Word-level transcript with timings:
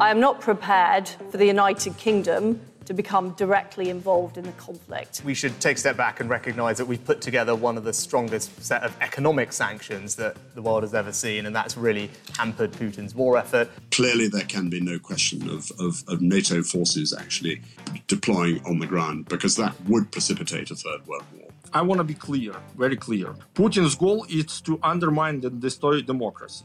I 0.00 0.10
am 0.10 0.18
not 0.18 0.40
prepared 0.40 1.10
for 1.30 1.36
the 1.36 1.44
United 1.44 1.94
Kingdom 1.98 2.58
to 2.86 2.94
become 2.94 3.32
directly 3.32 3.90
involved 3.90 4.38
in 4.38 4.44
the 4.44 4.52
conflict. 4.52 5.20
We 5.26 5.34
should 5.34 5.60
take 5.60 5.76
a 5.76 5.80
step 5.80 5.98
back 5.98 6.20
and 6.20 6.30
recognise 6.30 6.78
that 6.78 6.86
we've 6.86 7.04
put 7.04 7.20
together 7.20 7.54
one 7.54 7.76
of 7.76 7.84
the 7.84 7.92
strongest 7.92 8.64
set 8.64 8.82
of 8.82 8.96
economic 9.02 9.52
sanctions 9.52 10.14
that 10.16 10.38
the 10.54 10.62
world 10.62 10.84
has 10.84 10.94
ever 10.94 11.12
seen, 11.12 11.44
and 11.44 11.54
that's 11.54 11.76
really 11.76 12.10
hampered 12.38 12.72
Putin's 12.72 13.14
war 13.14 13.36
effort. 13.36 13.68
Clearly, 13.90 14.26
there 14.26 14.46
can 14.46 14.70
be 14.70 14.80
no 14.80 14.98
question 14.98 15.50
of, 15.50 15.70
of, 15.78 16.02
of 16.08 16.22
NATO 16.22 16.62
forces 16.62 17.12
actually 17.12 17.60
deploying 18.06 18.64
on 18.64 18.78
the 18.78 18.86
ground 18.86 19.28
because 19.28 19.54
that 19.56 19.78
would 19.82 20.10
precipitate 20.10 20.70
a 20.70 20.76
third 20.76 21.06
world 21.06 21.24
war. 21.36 21.50
I 21.74 21.82
want 21.82 21.98
to 21.98 22.04
be 22.04 22.14
clear, 22.14 22.54
very 22.74 22.96
clear. 22.96 23.34
Putin's 23.54 23.96
goal 23.96 24.24
is 24.30 24.62
to 24.62 24.80
undermine 24.82 25.44
and 25.44 25.60
destroy 25.60 26.00
democracy. 26.00 26.64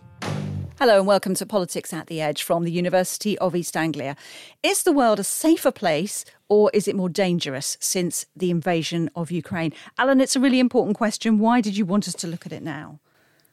Hello 0.77 0.97
and 0.97 1.07
welcome 1.07 1.33
to 1.35 1.45
Politics 1.45 1.93
at 1.93 2.07
the 2.07 2.19
Edge 2.19 2.43
from 2.43 2.65
the 2.65 2.71
University 2.71 3.37
of 3.37 3.55
East 3.55 3.77
Anglia. 3.77 4.17
Is 4.61 4.83
the 4.83 4.91
world 4.91 5.21
a 5.21 5.23
safer 5.23 5.71
place 5.71 6.25
or 6.49 6.69
is 6.73 6.85
it 6.85 6.97
more 6.97 7.07
dangerous 7.07 7.77
since 7.79 8.25
the 8.35 8.51
invasion 8.51 9.09
of 9.15 9.31
Ukraine? 9.31 9.71
Alan, 9.97 10.19
it's 10.19 10.35
a 10.35 10.39
really 10.41 10.59
important 10.59 10.97
question. 10.97 11.39
Why 11.39 11.61
did 11.61 11.77
you 11.77 11.85
want 11.85 12.09
us 12.09 12.13
to 12.15 12.27
look 12.27 12.45
at 12.45 12.51
it 12.51 12.61
now? 12.61 12.99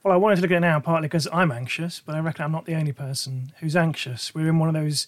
Well, 0.02 0.12
I 0.12 0.16
wanted 0.16 0.36
to 0.36 0.42
look 0.42 0.50
at 0.50 0.56
it 0.56 0.60
now 0.60 0.80
partly 0.80 1.06
because 1.06 1.28
I'm 1.32 1.52
anxious, 1.52 2.02
but 2.04 2.16
I 2.16 2.18
reckon 2.18 2.44
I'm 2.44 2.50
not 2.50 2.64
the 2.64 2.74
only 2.74 2.92
person 2.92 3.52
who's 3.60 3.76
anxious. 3.76 4.34
We're 4.34 4.48
in 4.48 4.58
one 4.58 4.68
of 4.68 4.74
those 4.74 5.06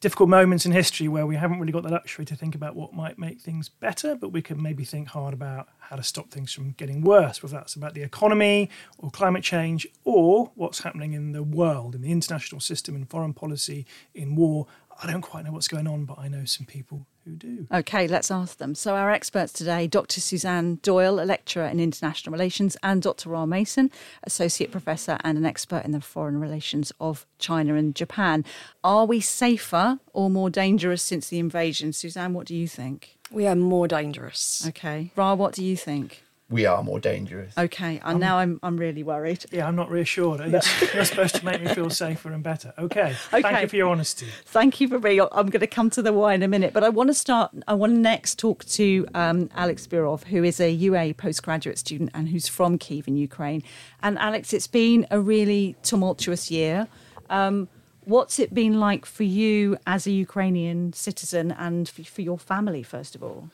difficult 0.00 0.30
moments 0.30 0.64
in 0.64 0.72
history 0.72 1.08
where 1.08 1.26
we 1.26 1.36
haven't 1.36 1.60
really 1.60 1.72
got 1.72 1.82
the 1.82 1.90
luxury 1.90 2.24
to 2.24 2.34
think 2.34 2.54
about 2.54 2.74
what 2.74 2.94
might 2.94 3.18
make 3.18 3.38
things 3.38 3.68
better, 3.68 4.14
but 4.14 4.30
we 4.30 4.40
can 4.40 4.60
maybe 4.60 4.82
think 4.82 5.08
hard 5.08 5.34
about 5.34 5.68
how 5.78 5.96
to 5.96 6.02
stop 6.02 6.30
things 6.30 6.52
from 6.52 6.72
getting 6.72 7.02
worse, 7.02 7.42
whether 7.42 7.56
that's 7.56 7.74
about 7.74 7.92
the 7.92 8.02
economy 8.02 8.70
or 8.96 9.10
climate 9.10 9.44
change 9.44 9.86
or 10.04 10.50
what's 10.54 10.80
happening 10.80 11.12
in 11.12 11.32
the 11.32 11.42
world, 11.42 11.94
in 11.94 12.00
the 12.00 12.10
international 12.10 12.60
system, 12.60 12.96
in 12.96 13.04
foreign 13.04 13.34
policy, 13.34 13.86
in 14.14 14.34
war. 14.36 14.66
I 15.02 15.06
don't 15.10 15.22
quite 15.22 15.44
know 15.44 15.52
what's 15.52 15.68
going 15.68 15.86
on, 15.86 16.06
but 16.06 16.18
I 16.18 16.28
know 16.28 16.46
some 16.46 16.64
people 16.64 17.06
who 17.24 17.32
do. 17.32 17.66
Okay, 17.72 18.06
let's 18.06 18.30
ask 18.30 18.58
them. 18.58 18.74
So, 18.74 18.96
our 18.96 19.10
experts 19.10 19.52
today 19.52 19.86
Dr. 19.86 20.20
Suzanne 20.20 20.76
Doyle, 20.82 21.20
a 21.20 21.24
lecturer 21.24 21.66
in 21.66 21.80
international 21.80 22.32
relations, 22.32 22.76
and 22.82 23.02
Dr. 23.02 23.30
Ra 23.30 23.46
Mason, 23.46 23.90
associate 24.24 24.70
professor 24.70 25.18
and 25.22 25.38
an 25.38 25.46
expert 25.46 25.84
in 25.84 25.92
the 25.92 26.00
foreign 26.00 26.40
relations 26.40 26.92
of 27.00 27.26
China 27.38 27.74
and 27.74 27.94
Japan. 27.94 28.44
Are 28.82 29.06
we 29.06 29.20
safer 29.20 29.98
or 30.12 30.30
more 30.30 30.50
dangerous 30.50 31.02
since 31.02 31.28
the 31.28 31.38
invasion? 31.38 31.92
Suzanne, 31.92 32.34
what 32.34 32.46
do 32.46 32.54
you 32.54 32.68
think? 32.68 33.16
We 33.30 33.46
are 33.46 33.54
more 33.54 33.86
dangerous. 33.86 34.64
Okay. 34.68 35.12
Ra, 35.14 35.34
what 35.34 35.54
do 35.54 35.64
you 35.64 35.76
think? 35.76 36.22
We 36.50 36.66
are 36.66 36.82
more 36.82 36.98
dangerous. 36.98 37.56
Okay, 37.56 38.00
and 38.02 38.18
now 38.18 38.38
I'm 38.38 38.58
I'm 38.64 38.76
really 38.76 39.04
worried. 39.04 39.44
Yeah, 39.52 39.68
I'm 39.68 39.76
not 39.76 39.88
reassured. 39.88 40.40
You're, 40.40 40.60
you're 40.94 41.04
supposed 41.04 41.36
to 41.36 41.44
make 41.44 41.62
me 41.62 41.72
feel 41.72 41.90
safer 41.90 42.32
and 42.32 42.42
better. 42.42 42.74
Okay. 42.76 43.00
Okay. 43.00 43.12
Thank 43.42 43.62
you 43.62 43.68
for 43.68 43.76
your 43.76 43.88
honesty. 43.88 44.26
Thank 44.46 44.80
you 44.80 44.88
for 44.88 44.98
being. 44.98 45.20
I'm 45.20 45.48
going 45.48 45.60
to 45.60 45.68
come 45.68 45.90
to 45.90 46.02
the 46.02 46.12
why 46.12 46.34
in 46.34 46.42
a 46.42 46.48
minute, 46.48 46.72
but 46.72 46.82
I 46.82 46.88
want 46.88 47.08
to 47.08 47.14
start. 47.14 47.52
I 47.68 47.74
want 47.74 47.94
to 47.94 47.98
next 47.98 48.36
talk 48.40 48.64
to 48.64 49.06
um, 49.14 49.48
Alex 49.54 49.86
Birov, 49.86 50.24
who 50.24 50.42
is 50.42 50.58
a 50.58 50.76
UEA 50.76 51.16
postgraduate 51.16 51.78
student 51.78 52.10
and 52.14 52.28
who's 52.28 52.48
from 52.48 52.78
Kiev 52.78 53.06
in 53.06 53.16
Ukraine. 53.16 53.62
And 54.02 54.18
Alex, 54.18 54.52
it's 54.52 54.66
been 54.66 55.06
a 55.12 55.20
really 55.20 55.76
tumultuous 55.84 56.50
year. 56.50 56.88
Um, 57.28 57.68
what's 58.06 58.40
it 58.40 58.52
been 58.52 58.80
like 58.80 59.06
for 59.06 59.22
you 59.22 59.78
as 59.86 60.04
a 60.08 60.10
Ukrainian 60.10 60.92
citizen 60.94 61.52
and 61.52 61.88
for, 61.88 62.02
for 62.02 62.22
your 62.22 62.38
family, 62.38 62.82
first 62.82 63.14
of 63.14 63.22
all? 63.22 63.50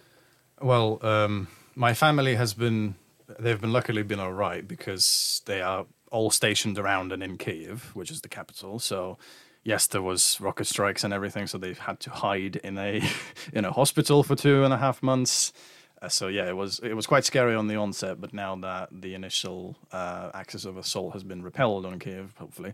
Well. 0.62 0.98
Um 1.02 1.48
my 1.76 1.94
family 1.94 2.34
has 2.34 2.54
been 2.54 2.96
they've 3.38 3.60
been 3.60 3.72
luckily 3.72 4.02
been 4.02 4.18
all 4.18 4.32
right 4.32 4.66
because 4.66 5.42
they 5.46 5.60
are 5.60 5.86
all 6.10 6.30
stationed 6.30 6.78
around 6.78 7.12
and 7.12 7.22
in 7.22 7.36
Kiev, 7.36 7.90
which 7.94 8.10
is 8.10 8.22
the 8.22 8.28
capital. 8.28 8.78
So 8.78 9.18
yes, 9.62 9.86
there 9.86 10.02
was 10.02 10.40
rocket 10.40 10.66
strikes 10.66 11.04
and 11.04 11.12
everything, 11.12 11.46
so 11.46 11.58
they've 11.58 11.78
had 11.78 12.00
to 12.00 12.10
hide 12.10 12.56
in 12.56 12.78
a 12.78 13.02
in 13.52 13.64
a 13.64 13.72
hospital 13.72 14.22
for 14.22 14.34
two 14.34 14.64
and 14.64 14.72
a 14.72 14.78
half 14.78 15.02
months. 15.02 15.52
Uh, 16.00 16.08
so 16.08 16.28
yeah, 16.28 16.48
it 16.48 16.56
was 16.56 16.78
it 16.80 16.94
was 16.94 17.06
quite 17.06 17.24
scary 17.24 17.54
on 17.54 17.68
the 17.68 17.76
onset, 17.76 18.20
but 18.20 18.32
now 18.32 18.56
that 18.56 18.88
the 18.92 19.14
initial 19.14 19.76
uh, 19.92 20.30
axis 20.34 20.64
of 20.64 20.76
assault 20.76 21.12
has 21.12 21.24
been 21.24 21.42
repelled 21.42 21.84
on 21.84 21.98
Kiev, 21.98 22.34
hopefully, 22.38 22.72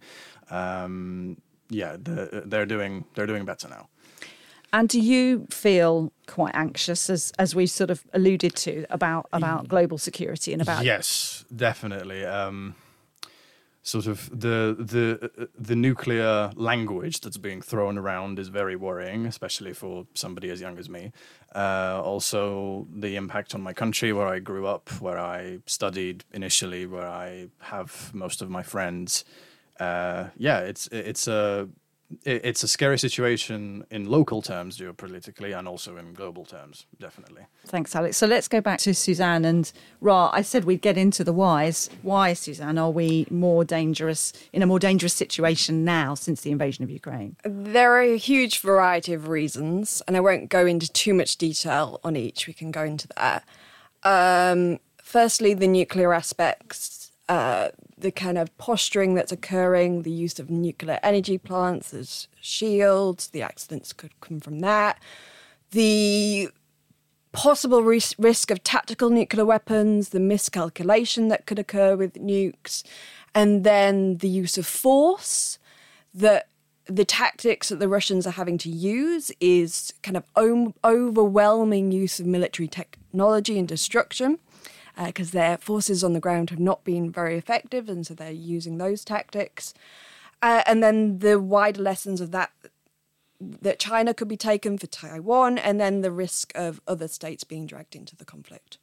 um, 0.50 1.36
yeah, 1.70 1.96
the, 1.96 2.44
they're 2.46 2.66
doing 2.66 3.04
they're 3.14 3.26
doing 3.26 3.44
better 3.44 3.68
now. 3.68 3.88
And 4.72 4.88
do 4.88 4.98
you 5.00 5.46
feel 5.50 6.12
quite 6.26 6.54
anxious, 6.54 7.10
as 7.10 7.32
as 7.38 7.54
we 7.54 7.66
sort 7.66 7.90
of 7.90 8.04
alluded 8.14 8.54
to, 8.56 8.86
about 8.88 9.26
about 9.32 9.68
global 9.68 9.98
security 9.98 10.52
and 10.52 10.62
about? 10.62 10.84
Yes, 10.84 11.44
definitely. 11.54 12.24
Um, 12.24 12.74
sort 13.82 14.06
of 14.06 14.30
the 14.30 14.76
the 14.78 15.48
the 15.58 15.76
nuclear 15.76 16.52
language 16.54 17.20
that's 17.20 17.36
being 17.36 17.60
thrown 17.60 17.98
around 17.98 18.38
is 18.38 18.48
very 18.48 18.76
worrying, 18.76 19.26
especially 19.26 19.74
for 19.74 20.06
somebody 20.14 20.48
as 20.50 20.60
young 20.60 20.78
as 20.78 20.88
me. 20.88 21.12
Uh, 21.54 22.00
also, 22.02 22.86
the 22.90 23.16
impact 23.16 23.54
on 23.54 23.60
my 23.60 23.74
country, 23.74 24.12
where 24.12 24.28
I 24.28 24.38
grew 24.38 24.66
up, 24.66 24.88
where 25.02 25.18
I 25.18 25.58
studied 25.66 26.24
initially, 26.32 26.86
where 26.86 27.08
I 27.08 27.48
have 27.60 28.10
most 28.14 28.40
of 28.40 28.48
my 28.48 28.62
friends. 28.62 29.24
Uh, 29.78 30.28
yeah, 30.36 30.60
it's 30.60 30.86
it's 30.92 31.28
a 31.28 31.68
it's 32.24 32.62
a 32.62 32.68
scary 32.68 32.98
situation 32.98 33.84
in 33.90 34.08
local 34.08 34.42
terms 34.42 34.78
geopolitically 34.78 35.56
and 35.56 35.66
also 35.68 35.96
in 35.96 36.12
global 36.14 36.44
terms 36.44 36.86
definitely. 36.98 37.42
Thanks 37.66 37.94
alex. 37.94 38.16
So 38.16 38.26
let's 38.26 38.48
go 38.48 38.60
back 38.60 38.78
to 38.80 38.94
suzanne 38.94 39.44
and 39.44 39.70
ra. 40.00 40.30
I 40.32 40.42
said 40.42 40.64
we'd 40.64 40.82
get 40.82 40.96
into 40.96 41.24
the 41.24 41.32
whys. 41.32 41.90
Why 42.02 42.32
suzanne 42.32 42.78
are 42.78 42.90
we 42.90 43.26
more 43.30 43.64
dangerous 43.64 44.32
in 44.52 44.62
a 44.62 44.66
more 44.66 44.78
dangerous 44.78 45.14
situation 45.14 45.84
now 45.84 46.14
since 46.14 46.42
the 46.42 46.50
invasion 46.50 46.84
of 46.84 46.90
ukraine? 46.90 47.36
There 47.44 47.92
are 47.92 48.02
a 48.02 48.16
huge 48.16 48.60
variety 48.60 49.12
of 49.12 49.28
reasons 49.28 50.02
and 50.06 50.16
i 50.16 50.20
won't 50.20 50.48
go 50.48 50.66
into 50.66 50.90
too 50.90 51.14
much 51.14 51.36
detail 51.36 52.00
on 52.04 52.16
each. 52.16 52.46
We 52.46 52.52
can 52.52 52.70
go 52.70 52.82
into 52.82 53.08
that. 53.16 53.44
Um, 54.04 54.80
firstly 55.02 55.54
the 55.54 55.68
nuclear 55.68 56.12
aspects 56.12 57.01
uh, 57.28 57.68
the 57.96 58.10
kind 58.10 58.36
of 58.36 58.56
posturing 58.58 59.14
that's 59.14 59.32
occurring, 59.32 60.02
the 60.02 60.10
use 60.10 60.38
of 60.38 60.50
nuclear 60.50 60.98
energy 61.02 61.38
plants 61.38 61.94
as 61.94 62.28
shields, 62.40 63.28
the 63.28 63.42
accidents 63.42 63.92
could 63.92 64.18
come 64.20 64.40
from 64.40 64.60
that, 64.60 65.00
the 65.70 66.48
possible 67.32 67.82
ris- 67.82 68.14
risk 68.18 68.50
of 68.50 68.62
tactical 68.62 69.08
nuclear 69.08 69.44
weapons, 69.44 70.10
the 70.10 70.20
miscalculation 70.20 71.28
that 71.28 71.46
could 71.46 71.58
occur 71.58 71.96
with 71.96 72.14
nukes, 72.14 72.82
and 73.34 73.64
then 73.64 74.18
the 74.18 74.28
use 74.28 74.58
of 74.58 74.66
force 74.66 75.58
that 76.12 76.48
the 76.86 77.04
tactics 77.04 77.68
that 77.68 77.78
the 77.78 77.88
Russians 77.88 78.26
are 78.26 78.32
having 78.32 78.58
to 78.58 78.68
use 78.68 79.30
is 79.40 79.94
kind 80.02 80.16
of 80.16 80.24
o- 80.36 80.74
overwhelming 80.84 81.92
use 81.92 82.20
of 82.20 82.26
military 82.26 82.68
technology 82.68 83.58
and 83.58 83.68
destruction 83.68 84.38
because 84.96 85.30
uh, 85.30 85.38
their 85.38 85.58
forces 85.58 86.04
on 86.04 86.12
the 86.12 86.20
ground 86.20 86.50
have 86.50 86.58
not 86.58 86.84
been 86.84 87.10
very 87.10 87.36
effective, 87.36 87.88
and 87.88 88.06
so 88.06 88.14
they're 88.14 88.30
using 88.30 88.78
those 88.78 89.04
tactics. 89.04 89.74
Uh, 90.40 90.62
and 90.66 90.82
then 90.82 91.20
the 91.20 91.38
wider 91.38 91.80
lessons 91.80 92.20
of 92.20 92.30
that 92.32 92.50
that 93.40 93.78
China 93.80 94.14
could 94.14 94.28
be 94.28 94.36
taken 94.36 94.78
for 94.78 94.86
Taiwan, 94.86 95.58
and 95.58 95.80
then 95.80 96.00
the 96.00 96.12
risk 96.12 96.52
of 96.54 96.80
other 96.86 97.08
states 97.08 97.44
being 97.44 97.66
dragged 97.66 97.96
into 97.96 98.14
the 98.14 98.24
conflict. 98.24 98.78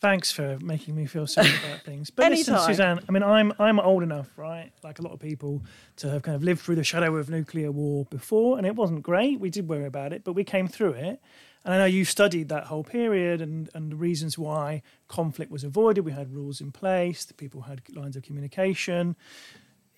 Thanks 0.00 0.30
for 0.30 0.58
making 0.60 0.94
me 0.94 1.06
feel 1.06 1.26
sorry 1.26 1.50
about 1.64 1.82
things. 1.82 2.08
But 2.10 2.30
listen, 2.30 2.56
Suzanne, 2.58 3.00
I 3.08 3.12
mean, 3.12 3.22
I'm 3.22 3.52
I'm 3.58 3.80
old 3.80 4.02
enough, 4.02 4.28
right, 4.36 4.70
like 4.84 5.00
a 5.00 5.02
lot 5.02 5.12
of 5.12 5.18
people, 5.18 5.62
to 5.96 6.08
have 6.10 6.22
kind 6.22 6.36
of 6.36 6.42
lived 6.42 6.60
through 6.60 6.76
the 6.76 6.84
shadow 6.84 7.16
of 7.16 7.28
nuclear 7.28 7.72
war 7.72 8.06
before, 8.08 8.58
and 8.58 8.66
it 8.66 8.76
wasn't 8.76 9.02
great. 9.02 9.40
We 9.40 9.50
did 9.50 9.68
worry 9.68 9.86
about 9.86 10.12
it, 10.12 10.22
but 10.24 10.34
we 10.34 10.44
came 10.44 10.68
through 10.68 10.92
it. 10.92 11.20
And 11.68 11.74
I 11.74 11.78
know 11.80 11.84
you've 11.84 12.08
studied 12.08 12.48
that 12.48 12.64
whole 12.64 12.82
period 12.82 13.42
and, 13.42 13.68
and 13.74 13.92
the 13.92 13.96
reasons 13.96 14.38
why 14.38 14.80
conflict 15.06 15.52
was 15.52 15.64
avoided. 15.64 16.02
We 16.02 16.12
had 16.12 16.32
rules 16.32 16.62
in 16.62 16.72
place, 16.72 17.26
the 17.26 17.34
people 17.34 17.60
had 17.60 17.82
lines 17.94 18.16
of 18.16 18.22
communication. 18.22 19.16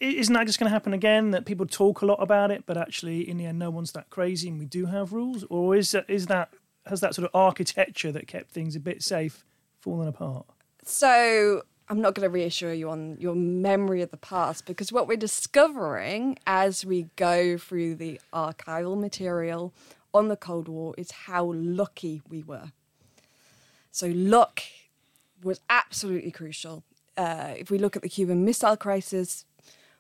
Isn't 0.01 0.35
that 0.35 0.49
just 0.49 0.59
going 0.59 0.67
to 0.67 0.73
happen 0.73 0.93
again? 0.93 1.31
That 1.31 1.47
people 1.47 1.67
talk 1.67 2.03
a 2.03 2.07
lot 2.07 2.21
about 2.21 2.51
it, 2.51 2.65
but 2.67 2.77
actually, 2.77 3.21
in 3.21 3.37
the 3.37 3.47
end, 3.47 3.61
no 3.61 3.71
one's 3.71 3.93
that 3.93 4.11
crazy, 4.11 4.49
and 4.49 4.59
we 4.59 4.67
do 4.67 4.87
have 4.87 5.13
rules. 5.13 5.45
Or 5.49 5.77
is 5.77 5.93
that, 5.93 6.07
is 6.09 6.27
that 6.27 6.53
has 6.87 7.03
that 7.03 7.15
sort 7.15 7.25
of 7.27 7.31
architecture 7.35 8.11
that 8.11 8.27
kept 8.27 8.51
things 8.51 8.75
a 8.75 8.81
bit 8.81 9.01
safe 9.01 9.45
fallen 9.79 10.09
apart? 10.09 10.47
So 10.85 11.63
I'm 11.89 12.01
not 12.01 12.15
going 12.15 12.29
to 12.29 12.33
reassure 12.33 12.73
you 12.73 12.89
on 12.89 13.17
your 13.21 13.35
memory 13.37 14.03
of 14.03 14.11
the 14.11 14.17
past 14.17 14.65
because 14.65 14.93
what 14.93 15.07
we're 15.07 15.17
discovering 15.17 16.37
as 16.49 16.85
we 16.85 17.11
go 17.15 17.59
through 17.59 17.95
the 17.95 18.21
archival 18.33 18.99
material 18.99 19.73
on 20.13 20.29
the 20.29 20.37
Cold 20.37 20.69
War 20.69 20.95
is 20.97 21.11
how 21.11 21.53
lucky 21.53 22.23
we 22.29 22.43
were. 22.43 22.73
So, 23.91 24.07
luck 24.15 24.63
was 25.43 25.61
absolutely 25.69 26.31
crucial. 26.31 26.85
Uh, 27.17 27.55
if 27.57 27.71
we 27.71 27.79
look 27.79 27.97
at 27.97 28.03
the 28.03 28.09
Cuban 28.09 28.45
Missile 28.45 28.77
Crisis, 28.77 29.45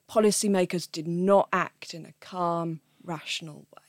policymakers 0.08 0.90
did 0.90 1.06
not 1.06 1.48
act 1.52 1.94
in 1.94 2.04
a 2.04 2.14
calm, 2.20 2.80
rational 3.04 3.66
way. 3.74 3.82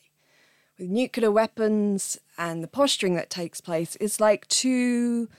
With 0.77 0.89
nuclear 0.89 1.31
weapons 1.31 2.19
and 2.37 2.63
the 2.63 2.67
posturing 2.67 3.15
that 3.15 3.29
takes 3.29 3.61
place, 3.61 3.97
it's 3.99 4.19
like 4.19 4.47
two 4.47 5.29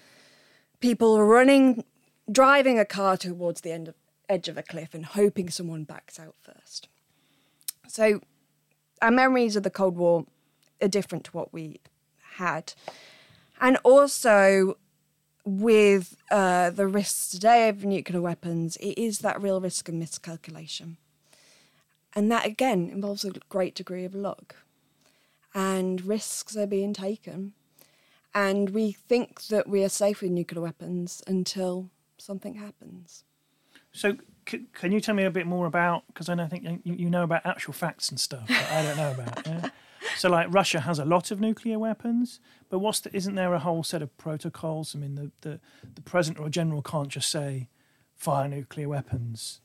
people 0.81 1.23
running, 1.23 1.85
driving 2.31 2.79
a 2.79 2.85
car 2.85 3.17
towards 3.17 3.61
the 3.63 3.73
end 3.73 3.89
of, 3.89 3.95
edge 4.29 4.49
of 4.49 4.57
a 4.57 4.63
cliff 4.63 4.95
and 4.95 5.07
hoping 5.07 5.49
someone 5.51 5.85
backs 5.85 6.19
out 6.19 6.35
first. 6.41 6.89
So 7.89 8.21
our 9.01 9.11
memories 9.11 9.57
of 9.57 9.63
the 9.63 9.71
Cold 9.71 9.97
War 9.97 10.27
are 10.83 10.89
different 10.89 11.25
to 11.25 11.31
what 11.33 11.53
we 11.53 11.81
had. 12.37 12.75
And 13.61 13.77
also, 13.85 14.77
with 15.45 16.17
uh, 16.31 16.71
the 16.71 16.87
risks 16.87 17.31
today 17.31 17.69
of 17.69 17.85
nuclear 17.85 18.21
weapons, 18.21 18.77
it 18.77 18.99
is 18.99 19.21
that 19.21 19.41
real 19.41 19.61
risk 19.61 19.89
of 19.89 19.95
miscalculation. 19.95 20.97
And 22.15 22.31
that 22.31 22.45
again 22.45 22.91
involves 22.91 23.25
a 23.25 23.33
great 23.49 23.75
degree 23.75 24.05
of 24.05 24.15
luck. 24.15 24.57
And 25.55 26.05
risks 26.05 26.57
are 26.57 26.67
being 26.67 26.93
taken. 26.93 27.53
And 28.35 28.71
we 28.71 28.93
think 28.93 29.45
that 29.45 29.69
we 29.69 29.85
are 29.85 29.89
safe 29.89 30.23
with 30.23 30.31
nuclear 30.31 30.63
weapons 30.63 31.23
until 31.27 31.91
something 32.19 32.55
happens. 32.55 33.25
So, 33.93 34.17
c- 34.49 34.67
can 34.73 34.93
you 34.93 35.01
tell 35.01 35.15
me 35.15 35.25
a 35.25 35.31
bit 35.31 35.47
more 35.47 35.67
about? 35.67 36.05
Because 36.07 36.29
I 36.29 36.35
don't 36.35 36.49
think 36.49 36.65
you, 36.85 36.95
you, 36.95 37.11
know 37.11 37.25
about 37.25 37.45
actual 37.45 37.75
facts 37.75 38.09
and 38.09 38.19
stuff 38.19 38.49
that 38.49 38.73
I 38.73 38.83
don't 38.83 38.97
know 38.97 39.11
about. 39.13 39.47
Yeah? 39.47 39.69
So, 40.17 40.29
like 40.29 40.47
Russia 40.51 40.81
has 40.81 40.99
a 40.99 41.05
lot 41.05 41.31
of 41.31 41.41
nuclear 41.41 41.79
weapons, 41.79 42.41
but 42.69 42.79
what's 42.79 43.01
the, 43.01 43.15
isn't 43.15 43.35
there 43.35 43.53
a 43.55 43.59
whole 43.59 43.83
set 43.83 44.03
of 44.03 44.17
protocols? 44.19 44.95
I 44.95 44.99
mean, 44.99 45.15
the, 45.15 45.31
the 45.41 45.61
the 45.95 46.03
president 46.03 46.45
or 46.45 46.49
general 46.49 46.83
can't 46.83 47.09
just 47.09 47.31
say 47.31 47.69
fire 48.15 48.49
nuclear 48.49 48.89
weapons, 48.89 49.61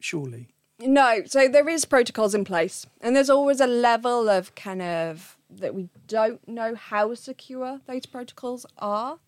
surely. 0.00 0.48
No, 0.78 1.22
so 1.26 1.48
there 1.48 1.68
is 1.68 1.84
protocols 1.84 2.34
in 2.34 2.44
place, 2.44 2.86
and 3.00 3.14
there's 3.14 3.30
always 3.30 3.60
a 3.60 3.66
level 3.66 4.28
of 4.28 4.54
kind 4.54 4.82
of 4.82 5.36
that 5.50 5.74
we 5.74 5.88
don't 6.08 6.46
know 6.48 6.74
how 6.74 7.14
secure 7.14 7.80
those 7.86 8.06
protocols 8.06 8.66
are. 8.78 9.18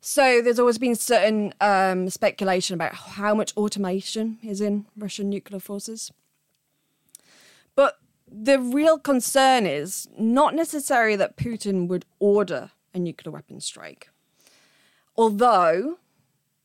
So 0.00 0.42
there's 0.42 0.58
always 0.58 0.78
been 0.78 0.96
certain 0.96 1.54
um, 1.60 2.10
speculation 2.10 2.74
about 2.74 2.94
how 2.94 3.34
much 3.34 3.56
automation 3.56 4.38
is 4.42 4.60
in 4.60 4.86
Russian 4.96 5.30
nuclear 5.30 5.60
forces. 5.60 6.10
But 7.76 7.98
the 8.32 8.58
real 8.58 8.98
concern 8.98 9.66
is 9.66 10.08
not 10.18 10.54
necessarily 10.54 11.16
that 11.16 11.36
Putin 11.36 11.86
would 11.88 12.04
order 12.18 12.70
a 12.94 12.98
nuclear 12.98 13.32
weapon 13.32 13.60
strike, 13.60 14.08
although 15.16 15.98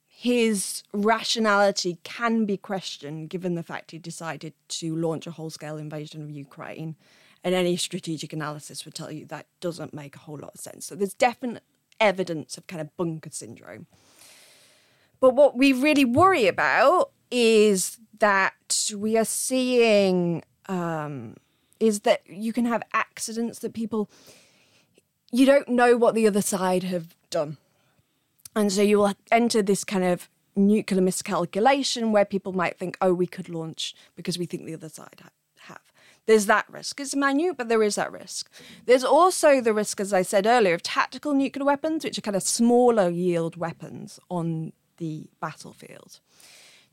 his 0.08 0.84
rationality 0.94 2.00
can 2.04 2.46
be 2.46 2.58
questioned 2.58 3.30
given 3.30 3.56
the 3.56 3.64
fact 3.64 3.92
he 3.92 4.00
decided 4.00 4.54
to 4.68 4.96
launch 4.96 5.28
a 5.28 5.32
whole 5.32 5.50
scale 5.50 5.78
invasion 5.78 6.24
of 6.24 6.32
Ukraine. 6.32 6.96
And 7.44 7.54
any 7.54 7.78
strategic 7.78 8.34
analysis 8.34 8.84
would 8.84 8.96
tell 8.96 9.12
you 9.12 9.26
that 9.26 9.46
doesn't 9.62 9.94
make 9.94 10.16
a 10.16 10.20
whole 10.20 10.40
lot 10.40 10.56
of 10.56 10.60
sense. 10.60 10.88
So 10.88 10.96
there's 10.96 11.14
definite 11.14 11.64
evidence 12.00 12.58
of 12.58 12.66
kind 12.66 12.82
of 12.82 12.98
bunker 12.98 13.30
syndrome. 13.32 13.86
But 15.20 15.36
what 15.36 15.56
we 15.56 15.72
really 15.72 16.04
worry 16.04 16.48
about 16.48 17.12
is 17.30 18.00
that 18.20 18.92
we 18.96 19.18
are 19.18 19.26
seeing 19.26 20.44
um, 20.68 21.36
is 21.80 22.02
that 22.02 22.22
you 22.28 22.54
can 22.54 22.66
have 22.66 22.84
accidents 22.94 23.60
that 23.60 23.74
people 23.74 24.10
you 25.32 25.46
don't 25.46 25.68
know 25.68 25.98
what 25.98 26.16
the 26.16 26.28
other 26.28 26.42
side 26.42 26.84
have 26.84 27.16
done 27.30 27.58
and 28.56 28.72
so 28.72 28.82
you 28.82 28.98
will 28.98 29.14
enter 29.32 29.62
this 29.62 29.84
kind 29.84 30.04
of 30.04 30.30
nuclear 30.58 31.02
miscalculation 31.02 32.12
where 32.12 32.26
people 32.26 32.54
might 32.54 32.78
think, 32.78 32.98
oh, 33.00 33.14
we 33.14 33.28
could 33.28 33.50
launch 33.50 33.96
because 34.16 34.38
we 34.38 34.46
think 34.46 34.66
the 34.66 34.74
other 34.74 34.90
side 34.90 35.22
have. 35.60 35.80
There's 36.26 36.48
that 36.48 36.66
risk. 36.70 37.00
It's 37.00 37.16
minute, 37.16 37.56
but 37.56 37.70
there 37.70 37.84
is 37.84 37.96
that 37.96 38.12
risk. 38.12 38.52
There's 38.86 39.04
also 39.04 39.62
the 39.62 39.74
risk, 39.74 40.00
as 40.00 40.12
I 40.12 40.24
said 40.24 40.46
earlier, 40.46 40.74
of 40.74 40.84
tactical 40.84 41.34
nuclear 41.34 41.66
weapons, 41.66 42.04
which 42.04 42.18
are 42.18 42.22
kind 42.22 42.36
of 42.36 42.44
smaller 42.44 43.10
yield 43.10 43.56
weapons 43.56 44.20
on 44.30 44.74
the 44.98 45.30
battlefield. 45.40 46.20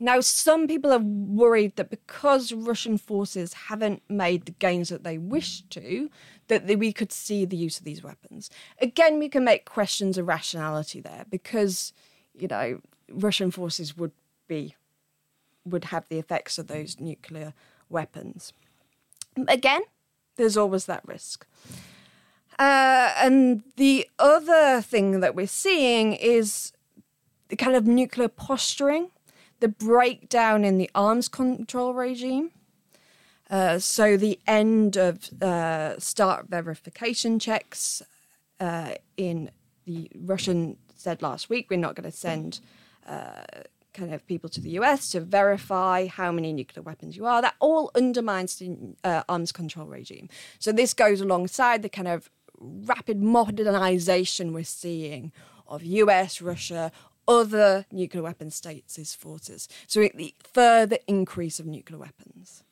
Now, 0.00 0.20
some 0.20 0.66
people 0.66 0.92
are 0.92 0.98
worried 0.98 1.76
that 1.76 1.90
because 1.90 2.52
Russian 2.52 2.98
forces 2.98 3.52
haven't 3.54 4.02
made 4.08 4.44
the 4.44 4.52
gains 4.52 4.88
that 4.88 5.04
they 5.04 5.18
wish 5.18 5.62
to, 5.70 6.10
that 6.48 6.66
we 6.78 6.92
could 6.92 7.12
see 7.12 7.44
the 7.44 7.56
use 7.56 7.78
of 7.78 7.84
these 7.84 8.02
weapons. 8.02 8.50
Again, 8.80 9.18
we 9.18 9.28
can 9.28 9.44
make 9.44 9.64
questions 9.64 10.18
of 10.18 10.26
rationality 10.26 11.00
there 11.00 11.24
because, 11.30 11.92
you 12.34 12.48
know, 12.48 12.80
Russian 13.10 13.50
forces 13.50 13.96
would 13.96 14.12
be 14.48 14.74
would 15.64 15.84
have 15.84 16.06
the 16.08 16.18
effects 16.18 16.58
of 16.58 16.66
those 16.66 17.00
nuclear 17.00 17.54
weapons. 17.88 18.52
Again, 19.48 19.80
there's 20.36 20.56
always 20.56 20.84
that 20.86 21.06
risk. 21.06 21.46
Uh, 22.58 23.12
and 23.16 23.62
the 23.76 24.06
other 24.18 24.80
thing 24.80 25.20
that 25.20 25.34
we're 25.34 25.46
seeing 25.46 26.12
is 26.12 26.72
the 27.48 27.56
kind 27.56 27.76
of 27.76 27.86
nuclear 27.86 28.28
posturing, 28.28 29.10
the 29.64 29.68
breakdown 29.68 30.62
in 30.62 30.76
the 30.76 30.90
arms 30.94 31.26
control 31.26 31.94
regime. 31.94 32.50
Uh, 33.48 33.78
so 33.78 34.14
the 34.14 34.38
end 34.46 34.94
of 34.98 35.30
uh, 35.40 35.98
START 35.98 36.50
verification 36.50 37.38
checks 37.38 38.02
uh, 38.60 38.90
in 39.16 39.50
the 39.86 40.10
Russian 40.14 40.76
said 40.94 41.22
last 41.22 41.48
week 41.48 41.70
we're 41.70 41.78
not 41.78 41.94
going 41.94 42.04
to 42.10 42.14
send 42.14 42.60
uh, 43.08 43.44
kind 43.94 44.12
of 44.12 44.26
people 44.26 44.50
to 44.50 44.60
the 44.60 44.68
US 44.80 45.10
to 45.12 45.20
verify 45.20 46.08
how 46.08 46.30
many 46.30 46.52
nuclear 46.52 46.82
weapons 46.82 47.16
you 47.16 47.24
are. 47.24 47.40
That 47.40 47.54
all 47.58 47.90
undermines 47.94 48.56
the 48.56 48.76
uh, 49.02 49.22
arms 49.30 49.50
control 49.50 49.86
regime. 49.86 50.28
So 50.58 50.72
this 50.72 50.92
goes 50.92 51.22
alongside 51.22 51.80
the 51.80 51.88
kind 51.88 52.08
of 52.08 52.28
rapid 52.60 53.22
modernization 53.22 54.52
we're 54.52 54.64
seeing 54.64 55.32
of 55.66 55.82
US, 55.82 56.42
Russia, 56.42 56.92
other 57.26 57.86
nuclear 57.90 58.22
weapon 58.22 58.50
states' 58.50 59.14
forces. 59.14 59.68
So 59.86 60.00
the 60.14 60.34
further 60.52 60.98
increase 61.06 61.58
of 61.58 61.66
nuclear 61.66 61.98
weapons 61.98 62.64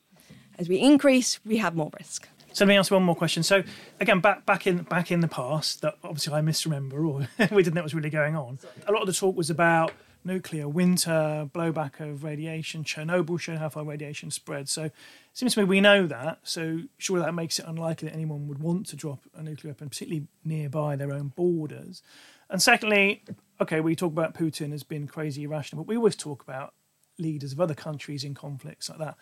as 0.59 0.69
we 0.69 0.79
increase, 0.79 1.41
we 1.45 1.59
have 1.59 1.75
more 1.75 1.91
risk. 1.99 2.29
So 2.53 2.65
let 2.65 2.69
me 2.69 2.77
ask 2.77 2.91
one 2.91 3.03
more 3.03 3.17
question. 3.17 3.43
So 3.43 3.63
again, 3.99 4.21
back 4.21 4.45
back 4.45 4.67
in 4.67 4.83
back 4.83 5.11
in 5.11 5.21
the 5.21 5.29
past, 5.29 5.81
that 5.81 5.97
obviously 6.05 6.35
I 6.35 6.43
misremember, 6.43 7.05
or 7.05 7.29
we 7.51 7.63
didn't 7.63 7.75
know 7.75 7.81
what 7.81 7.85
was 7.85 7.95
really 7.95 8.11
going 8.11 8.37
on. 8.37 8.59
A 8.87 8.93
lot 8.93 9.01
of 9.01 9.07
the 9.07 9.15
talk 9.15 9.37
was 9.37 9.49
about 9.49 9.93
nuclear 10.25 10.69
winter, 10.69 11.49
blowback 11.53 11.99
of 11.99 12.23
radiation. 12.23 12.85
Chernobyl 12.85 13.41
showed 13.41 13.59
how 13.59 13.71
far 13.71 13.85
radiation 13.85 14.31
spread. 14.31 14.69
So 14.69 14.85
it 14.85 14.93
seems 15.33 15.55
to 15.55 15.61
me 15.61 15.65
we 15.65 15.81
know 15.81 16.07
that. 16.07 16.41
So 16.43 16.83
surely 16.99 17.25
that 17.25 17.33
makes 17.33 17.59
it 17.59 17.65
unlikely 17.67 18.09
that 18.09 18.15
anyone 18.15 18.47
would 18.49 18.59
want 18.59 18.87
to 18.89 18.97
drop 18.97 19.21
a 19.35 19.43
nuclear 19.43 19.73
weapon, 19.73 19.89
particularly 19.89 20.29
nearby 20.45 20.95
their 20.95 21.13
own 21.13 21.33
borders. 21.35 22.03
And 22.51 22.63
secondly, 22.63 23.23
okay, 23.63 23.81
we 23.81 23.97
talk 23.97 24.13
about 24.13 24.35
Putin 24.35 24.73
as 24.73 24.83
being 24.83 25.07
crazy 25.07 25.45
irrational, 25.45 25.85
but 25.85 25.89
we 25.89 25.97
always 25.97 26.17
talk 26.17 26.43
about 26.43 26.75
leaders 27.19 27.53
of 27.53 27.61
other 27.61 27.75
countries 27.75 28.25
in 28.25 28.35
conflicts 28.35 28.89
like 28.89 28.99
that 28.99 29.17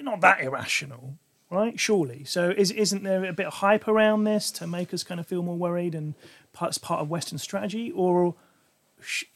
they're 0.00 0.10
not 0.10 0.20
that 0.22 0.40
irrational, 0.40 1.18
right? 1.50 1.78
Surely. 1.78 2.24
So 2.24 2.50
is, 2.56 2.70
isn't 2.70 3.02
there 3.02 3.24
a 3.24 3.32
bit 3.32 3.46
of 3.46 3.54
hype 3.54 3.86
around 3.86 4.24
this 4.24 4.50
to 4.52 4.66
make 4.66 4.94
us 4.94 5.02
kind 5.02 5.20
of 5.20 5.26
feel 5.26 5.42
more 5.42 5.56
worried 5.56 5.94
and 5.94 6.14
part, 6.52 6.80
part 6.80 7.00
of 7.00 7.10
Western 7.10 7.38
strategy? 7.38 7.92
Or 7.92 8.34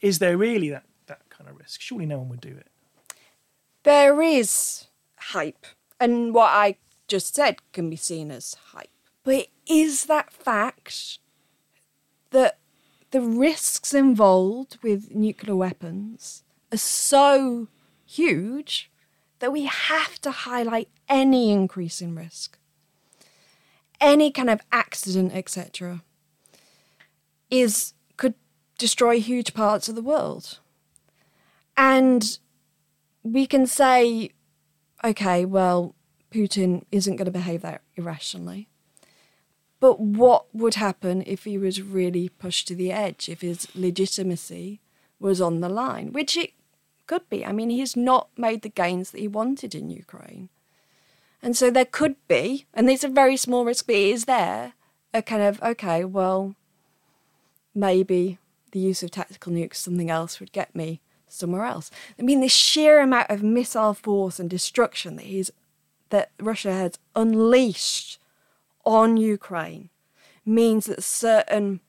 is 0.01 0.19
there 0.19 0.37
really 0.37 0.69
that, 0.69 0.85
that 1.05 1.29
kind 1.29 1.49
of 1.49 1.57
risk? 1.57 1.81
Surely 1.81 2.05
no 2.05 2.17
one 2.17 2.29
would 2.29 2.41
do 2.41 2.49
it. 2.49 2.67
There 3.83 4.21
is 4.21 4.87
hype. 5.17 5.67
And 5.99 6.33
what 6.33 6.49
I 6.49 6.77
just 7.07 7.35
said 7.35 7.57
can 7.71 7.89
be 7.89 7.95
seen 7.95 8.31
as 8.31 8.55
hype. 8.71 8.89
But 9.23 9.47
is 9.67 10.05
that 10.05 10.33
fact 10.33 11.19
that 12.31 12.57
the 13.15 13.21
risks 13.21 13.93
involved 13.93 14.77
with 14.83 15.15
nuclear 15.15 15.55
weapons 15.55 16.43
are 16.69 16.77
so 16.77 17.69
huge 18.05 18.91
that 19.39 19.53
we 19.53 19.63
have 19.63 20.19
to 20.19 20.29
highlight 20.31 20.89
any 21.07 21.49
increase 21.49 22.01
in 22.01 22.13
risk, 22.13 22.57
any 24.01 24.31
kind 24.31 24.49
of 24.49 24.59
accident, 24.69 25.33
etc., 25.33 26.03
is 27.49 27.93
could 28.17 28.33
destroy 28.77 29.21
huge 29.21 29.53
parts 29.53 29.87
of 29.87 29.95
the 29.95 30.01
world. 30.01 30.59
And 31.77 32.37
we 33.23 33.47
can 33.47 33.65
say, 33.65 34.31
okay, 35.05 35.45
well, 35.45 35.95
Putin 36.31 36.83
isn't 36.91 37.15
going 37.15 37.23
to 37.27 37.31
behave 37.31 37.61
that 37.61 37.81
irrationally. 37.95 38.67
But 39.85 39.99
what 39.99 40.47
would 40.51 40.73
happen 40.73 41.23
if 41.27 41.43
he 41.43 41.59
was 41.59 41.79
really 41.79 42.27
pushed 42.27 42.67
to 42.69 42.75
the 42.75 42.91
edge, 42.91 43.29
if 43.29 43.41
his 43.41 43.67
legitimacy 43.75 44.79
was 45.19 45.39
on 45.39 45.59
the 45.59 45.69
line, 45.69 46.11
which 46.11 46.35
it 46.35 46.53
could 47.05 47.29
be. 47.29 47.45
I 47.45 47.51
mean, 47.51 47.69
he's 47.69 47.95
not 47.95 48.29
made 48.35 48.63
the 48.63 48.69
gains 48.69 49.11
that 49.11 49.21
he 49.21 49.27
wanted 49.27 49.75
in 49.75 49.91
Ukraine. 49.91 50.49
And 51.39 51.55
so 51.55 51.69
there 51.69 51.85
could 51.85 52.15
be, 52.27 52.65
and 52.73 52.89
it's 52.89 53.03
a 53.03 53.07
very 53.07 53.37
small 53.37 53.63
risk, 53.63 53.85
but 53.85 53.93
it 53.93 54.09
is 54.09 54.25
there, 54.25 54.73
a 55.13 55.21
kind 55.21 55.43
of, 55.43 55.61
okay, 55.61 56.03
well, 56.03 56.55
maybe 57.75 58.39
the 58.71 58.79
use 58.79 59.03
of 59.03 59.11
tactical 59.11 59.53
nukes, 59.53 59.75
something 59.75 60.09
else 60.09 60.39
would 60.39 60.51
get 60.51 60.75
me 60.75 60.99
somewhere 61.27 61.65
else. 61.65 61.91
I 62.17 62.23
mean, 62.23 62.41
the 62.41 62.49
sheer 62.49 63.01
amount 63.01 63.29
of 63.29 63.43
missile 63.43 63.93
force 63.93 64.39
and 64.39 64.49
destruction 64.49 65.15
that 65.17 65.27
he's 65.27 65.51
that 66.09 66.31
Russia 66.39 66.73
has 66.73 66.97
unleashed 67.15 68.17
on 68.85 69.17
Ukraine 69.17 69.89
means 70.45 70.85
that 70.85 71.03
certain 71.03 71.79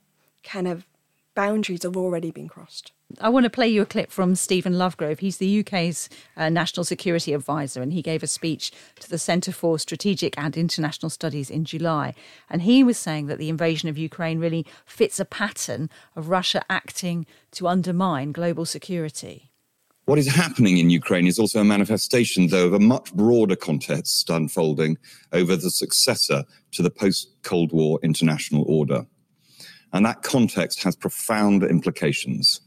kind 0.42 0.66
of 0.66 0.86
boundaries 1.34 1.82
have 1.82 1.96
already 1.96 2.30
been 2.30 2.48
crossed. 2.48 2.92
I 3.20 3.28
want 3.28 3.44
to 3.44 3.50
play 3.50 3.68
you 3.68 3.82
a 3.82 3.86
clip 3.86 4.10
from 4.10 4.34
Stephen 4.34 4.72
Lovegrove. 4.72 5.20
He's 5.20 5.36
the 5.36 5.60
UK's 5.60 6.08
uh, 6.36 6.48
National 6.48 6.82
Security 6.82 7.32
Advisor, 7.32 7.80
and 7.80 7.92
he 7.92 8.02
gave 8.02 8.22
a 8.22 8.26
speech 8.26 8.72
to 8.98 9.08
the 9.08 9.18
Centre 9.18 9.52
for 9.52 9.78
Strategic 9.78 10.36
and 10.36 10.56
International 10.56 11.08
Studies 11.08 11.48
in 11.48 11.64
July. 11.64 12.14
And 12.50 12.62
he 12.62 12.82
was 12.82 12.98
saying 12.98 13.26
that 13.26 13.38
the 13.38 13.48
invasion 13.48 13.88
of 13.88 13.96
Ukraine 13.96 14.40
really 14.40 14.66
fits 14.86 15.20
a 15.20 15.24
pattern 15.24 15.88
of 16.16 16.30
Russia 16.30 16.64
acting 16.68 17.26
to 17.52 17.68
undermine 17.68 18.32
global 18.32 18.64
security. 18.64 19.52
What 20.06 20.20
is 20.20 20.28
happening 20.28 20.78
in 20.78 20.88
Ukraine 20.88 21.26
is 21.26 21.36
also 21.36 21.60
a 21.60 21.64
manifestation, 21.64 22.46
though, 22.46 22.68
of 22.68 22.74
a 22.74 22.78
much 22.78 23.12
broader 23.12 23.56
context 23.56 24.30
unfolding 24.30 24.98
over 25.32 25.56
the 25.56 25.68
successor 25.68 26.44
to 26.70 26.82
the 26.82 26.90
post 26.90 27.32
Cold 27.42 27.72
War 27.72 27.98
international 28.04 28.62
order. 28.68 29.04
And 29.92 30.06
that 30.06 30.22
context 30.22 30.84
has 30.84 30.94
profound 30.94 31.64
implications. 31.64 32.60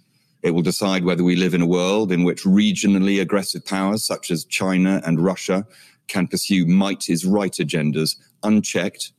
It 0.44 0.52
will 0.52 0.62
decide 0.62 1.06
whether 1.06 1.24
we 1.24 1.38
live 1.38 1.54
in 1.54 1.62
a 1.62 1.66
world 1.66 2.12
in 2.12 2.26
which 2.26 2.44
regionally 2.44 3.22
aggressive 3.22 3.66
powers 3.66 4.04
such 4.04 4.32
as 4.32 4.44
China 4.44 5.02
and 5.06 5.24
Russia 5.24 5.66
can 6.10 6.28
pursue 6.28 6.66
might 6.66 7.08
is 7.08 7.26
right 7.26 7.54
agendas 7.54 8.18
unchecked, 8.44 9.14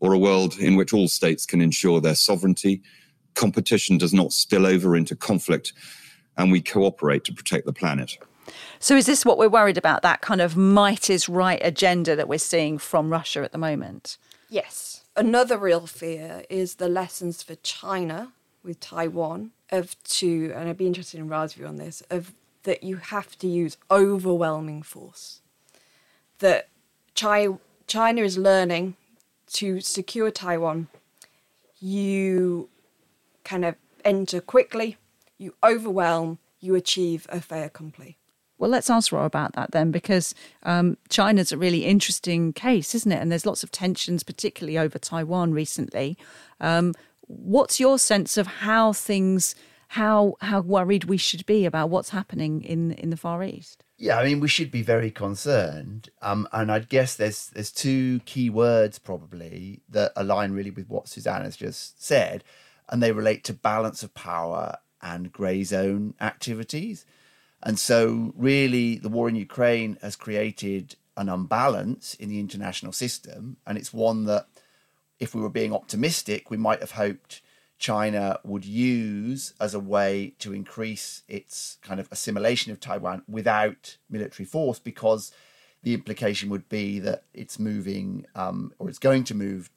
or 0.00 0.12
a 0.12 0.18
world 0.18 0.58
in 0.58 0.76
which 0.76 0.92
all 0.92 1.08
states 1.08 1.46
can 1.46 1.62
ensure 1.62 2.02
their 2.02 2.16
sovereignty, 2.16 2.82
competition 3.34 3.96
does 3.96 4.12
not 4.12 4.32
spill 4.32 4.66
over 4.66 4.94
into 4.94 5.16
conflict, 5.16 5.72
and 6.36 6.52
we 6.52 6.60
cooperate 6.60 7.24
to 7.24 7.32
protect 7.32 7.66
the 7.66 7.72
planet. 7.72 8.18
So, 8.78 8.96
is 8.96 9.06
this 9.06 9.24
what 9.24 9.38
we're 9.38 9.48
worried 9.48 9.78
about? 9.78 10.02
That 10.02 10.20
kind 10.20 10.40
of 10.40 10.56
might 10.56 11.10
is 11.10 11.28
right 11.28 11.60
agenda 11.62 12.14
that 12.16 12.28
we're 12.28 12.38
seeing 12.38 12.78
from 12.78 13.10
Russia 13.10 13.42
at 13.42 13.52
the 13.52 13.58
moment? 13.58 14.18
Yes. 14.48 15.02
Another 15.16 15.56
real 15.56 15.86
fear 15.86 16.44
is 16.50 16.74
the 16.74 16.88
lessons 16.88 17.42
for 17.42 17.54
China 17.56 18.32
with 18.62 18.80
Taiwan 18.80 19.52
of 19.70 20.00
to, 20.04 20.52
and 20.54 20.68
I'd 20.68 20.76
be 20.76 20.86
interested 20.86 21.18
in 21.18 21.28
Ra's 21.28 21.54
view 21.54 21.66
on 21.66 21.76
this, 21.76 22.02
of 22.10 22.34
that 22.64 22.82
you 22.82 22.96
have 22.96 23.38
to 23.38 23.46
use 23.46 23.76
overwhelming 23.90 24.82
force. 24.82 25.40
That 26.40 26.68
China, 27.14 27.58
China 27.86 28.22
is 28.22 28.36
learning 28.36 28.96
to 29.54 29.80
secure 29.80 30.30
Taiwan. 30.30 30.88
You 31.80 32.68
kind 33.44 33.64
of 33.64 33.76
enter 34.04 34.40
quickly, 34.40 34.96
you 35.38 35.54
overwhelm, 35.64 36.38
you 36.60 36.74
achieve 36.74 37.26
a 37.28 37.40
fait 37.40 37.64
accompli. 37.64 38.18
Well, 38.58 38.70
let's 38.70 38.88
ask 38.88 39.12
Ra 39.12 39.24
about 39.24 39.52
that 39.52 39.72
then, 39.72 39.90
because 39.90 40.34
um, 40.62 40.96
China's 41.10 41.52
a 41.52 41.58
really 41.58 41.84
interesting 41.84 42.54
case, 42.54 42.94
isn't 42.94 43.12
it? 43.12 43.20
And 43.20 43.30
there's 43.30 43.44
lots 43.44 43.62
of 43.62 43.70
tensions, 43.70 44.22
particularly 44.22 44.78
over 44.78 44.98
Taiwan 44.98 45.52
recently. 45.52 46.16
Um, 46.58 46.94
what's 47.20 47.78
your 47.78 47.98
sense 47.98 48.38
of 48.38 48.46
how 48.46 48.94
things, 48.94 49.54
how 49.88 50.36
how 50.40 50.60
worried 50.62 51.04
we 51.04 51.18
should 51.18 51.44
be 51.44 51.66
about 51.66 51.90
what's 51.90 52.10
happening 52.10 52.62
in 52.62 52.92
in 52.92 53.10
the 53.10 53.16
Far 53.16 53.44
East? 53.44 53.84
Yeah, 53.98 54.18
I 54.18 54.24
mean, 54.24 54.40
we 54.40 54.48
should 54.48 54.70
be 54.70 54.82
very 54.82 55.10
concerned, 55.10 56.08
um, 56.22 56.48
and 56.52 56.72
I'd 56.72 56.88
guess 56.88 57.14
there's 57.14 57.48
there's 57.48 57.70
two 57.70 58.20
key 58.20 58.48
words 58.48 58.98
probably 58.98 59.82
that 59.90 60.12
align 60.16 60.52
really 60.52 60.70
with 60.70 60.88
what 60.88 61.08
Suzanne 61.08 61.44
has 61.44 61.56
just 61.56 62.02
said, 62.02 62.42
and 62.88 63.02
they 63.02 63.12
relate 63.12 63.44
to 63.44 63.52
balance 63.52 64.02
of 64.02 64.14
power 64.14 64.78
and 65.02 65.32
grey 65.32 65.62
zone 65.64 66.14
activities. 66.20 67.04
And 67.62 67.78
so, 67.78 68.32
really, 68.36 68.96
the 68.96 69.08
war 69.08 69.28
in 69.28 69.36
Ukraine 69.36 69.98
has 70.02 70.16
created 70.16 70.96
an 71.16 71.28
unbalance 71.28 72.14
in 72.14 72.28
the 72.28 72.38
international 72.38 72.92
system. 72.92 73.56
And 73.66 73.78
it's 73.78 73.92
one 73.92 74.24
that, 74.26 74.46
if 75.18 75.34
we 75.34 75.40
were 75.40 75.48
being 75.48 75.72
optimistic, 75.72 76.50
we 76.50 76.58
might 76.58 76.80
have 76.80 76.92
hoped 76.92 77.40
China 77.78 78.38
would 78.44 78.64
use 78.64 79.54
as 79.60 79.74
a 79.74 79.80
way 79.80 80.34
to 80.38 80.52
increase 80.52 81.22
its 81.28 81.78
kind 81.82 82.00
of 82.00 82.08
assimilation 82.10 82.72
of 82.72 82.80
Taiwan 82.80 83.22
without 83.28 83.96
military 84.08 84.46
force, 84.46 84.78
because 84.78 85.32
the 85.82 85.94
implication 85.94 86.50
would 86.50 86.68
be 86.68 86.98
that 87.00 87.24
it's 87.32 87.58
moving 87.58 88.26
um, 88.34 88.72
or 88.78 88.88
it's 88.88 88.98
going 88.98 89.24
to 89.24 89.34
move 89.34 89.70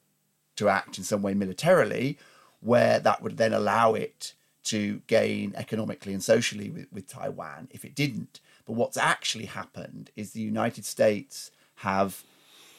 to 0.55 0.67
act 0.67 0.97
in 0.97 1.03
some 1.03 1.21
way 1.21 1.33
militarily, 1.33 2.17
where 2.59 2.99
that 2.99 3.21
would 3.21 3.37
then 3.37 3.53
allow 3.53 3.93
it 3.93 4.33
to 4.63 5.01
gain 5.07 5.53
economically 5.55 6.13
and 6.13 6.23
socially 6.23 6.69
with, 6.69 6.87
with 6.91 7.07
Taiwan 7.07 7.67
if 7.71 7.85
it 7.85 7.95
didn't. 7.95 8.39
But 8.65 8.73
what's 8.73 8.97
actually 8.97 9.45
happened 9.45 10.11
is 10.15 10.31
the 10.31 10.41
United 10.41 10.85
States 10.85 11.51
have 11.77 12.23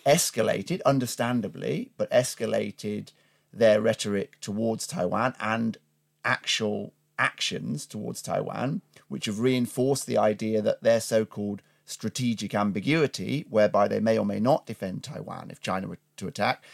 escalated, 0.06 0.80
understandably, 0.84 1.90
but 1.96 2.10
escalated 2.10 3.12
their 3.52 3.80
rhetoric 3.80 4.40
towards 4.40 4.86
Taiwan 4.86 5.34
and 5.40 5.78
actual 6.24 6.92
actions 7.18 7.86
towards 7.86 8.22
Taiwan, 8.22 8.82
which 9.08 9.26
have 9.26 9.40
reinforced 9.40 10.06
the 10.06 10.18
idea 10.18 10.62
that 10.62 10.82
their 10.82 11.00
so 11.00 11.24
called 11.24 11.62
strategic 11.84 12.54
ambiguity, 12.54 13.44
whereby 13.50 13.88
they 13.88 14.00
may 14.00 14.16
or 14.16 14.24
may 14.24 14.38
not 14.38 14.66
defend 14.66 15.02
Taiwan 15.02 15.50
if 15.50 15.60
China 15.60 15.88
were 15.88 15.98
to 16.16 16.28
attack, 16.28 16.64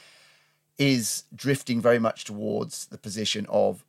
is 0.79 1.25
drifting 1.35 1.81
very 1.81 1.99
much 1.99 2.25
towards 2.25 2.87
the 2.87 2.99
position 2.99 3.47
of 3.49 3.85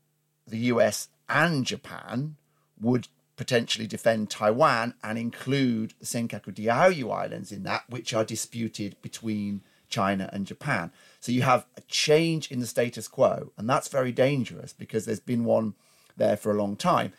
the 0.48 0.58
US 0.72 1.10
and 1.30 1.66
Japan 1.66 2.36
would 2.80 3.08
potentially 3.36 3.88
defend 3.88 4.30
Taiwan 4.30 4.96
and 5.04 5.18
include 5.18 5.94
the 6.00 6.06
Senkaku 6.06 6.54
Diaoyu 6.54 7.14
Islands 7.14 7.52
in 7.52 7.64
that, 7.64 7.84
which 7.90 8.14
are 8.14 8.26
disputed 8.26 8.96
between 9.02 9.62
China 9.90 10.30
and 10.34 10.46
Japan. 10.46 10.92
So 11.20 11.32
you 11.32 11.44
have 11.44 11.66
a 11.78 11.82
change 11.82 12.52
in 12.52 12.60
the 12.60 12.68
status 12.68 13.08
quo, 13.08 13.52
and 13.58 13.70
that's 13.70 13.88
very 13.88 14.12
dangerous 14.12 14.74
because 14.74 15.06
there's 15.06 15.20
been 15.20 15.46
one 15.46 15.76
there 16.18 16.36
for 16.36 16.52
a 16.52 16.58
long 16.58 16.76
time. 16.76 17.14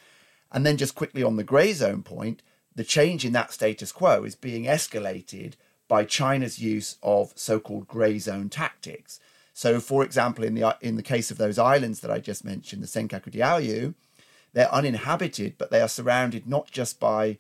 And 0.51 0.67
then, 0.67 0.77
just 0.77 0.95
quickly 0.95 1.23
on 1.23 1.37
the 1.37 1.45
grey 1.45 1.73
zone 1.73 2.03
point, 2.03 2.43
the 2.75 2.85
change 2.85 3.25
in 3.25 3.33
that 3.33 3.53
status 3.53 3.93
quo 3.93 4.25
is 4.25 4.35
being 4.35 4.65
escalated 4.65 5.55
by 5.89 6.05
China's 6.05 6.59
use 6.59 6.97
of 7.03 7.33
so 7.35 7.61
called 7.61 7.89
grey 7.89 8.19
zone 8.19 8.49
tactics. 8.49 9.21
So, 9.59 9.81
for 9.81 10.05
example, 10.05 10.45
in 10.45 10.55
the 10.55 10.77
in 10.81 10.95
the 10.95 11.03
case 11.03 11.33
of 11.33 11.37
those 11.37 11.59
islands 11.59 11.99
that 11.99 12.13
I 12.13 12.21
just 12.21 12.45
mentioned, 12.45 12.81
the 12.81 12.87
Senkaku 12.87 13.33
Diaoyu, 13.33 13.95
they're 14.53 14.73
uninhabited, 14.73 15.59
but 15.59 15.73
they 15.73 15.81
are 15.81 15.89
surrounded 15.89 16.47
not 16.47 16.71
just 16.71 17.01
by 17.01 17.39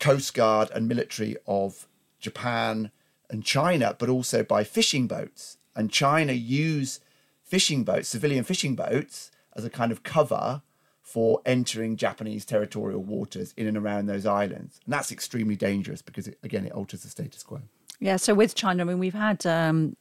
coast 0.00 0.34
guard 0.34 0.68
and 0.74 0.88
military 0.88 1.36
of 1.46 1.86
Japan 2.18 2.90
and 3.30 3.44
China, 3.44 3.94
but 3.96 4.08
also 4.08 4.42
by 4.42 4.64
fishing 4.64 5.06
boats. 5.06 5.58
And 5.76 5.92
China 5.92 6.32
use 6.32 6.98
fishing 7.44 7.84
boats, 7.84 8.08
civilian 8.08 8.42
fishing 8.42 8.74
boats, 8.74 9.30
as 9.54 9.64
a 9.64 9.70
kind 9.70 9.92
of 9.92 10.02
cover 10.02 10.62
for 11.00 11.40
entering 11.46 11.94
Japanese 11.94 12.44
territorial 12.44 13.04
waters 13.04 13.54
in 13.56 13.68
and 13.68 13.76
around 13.76 14.06
those 14.06 14.26
islands. 14.26 14.80
And 14.84 14.92
that's 14.92 15.12
extremely 15.12 15.54
dangerous 15.54 16.02
because, 16.02 16.26
it, 16.26 16.36
again, 16.42 16.66
it 16.66 16.72
alters 16.72 17.04
the 17.04 17.08
status 17.08 17.44
quo. 17.44 17.60
Yeah, 18.00 18.16
so 18.16 18.34
with 18.34 18.56
China, 18.56 18.82
I 18.82 18.86
mean, 18.86 18.98
we've 18.98 19.14
had 19.14 19.46
um, 19.46 19.96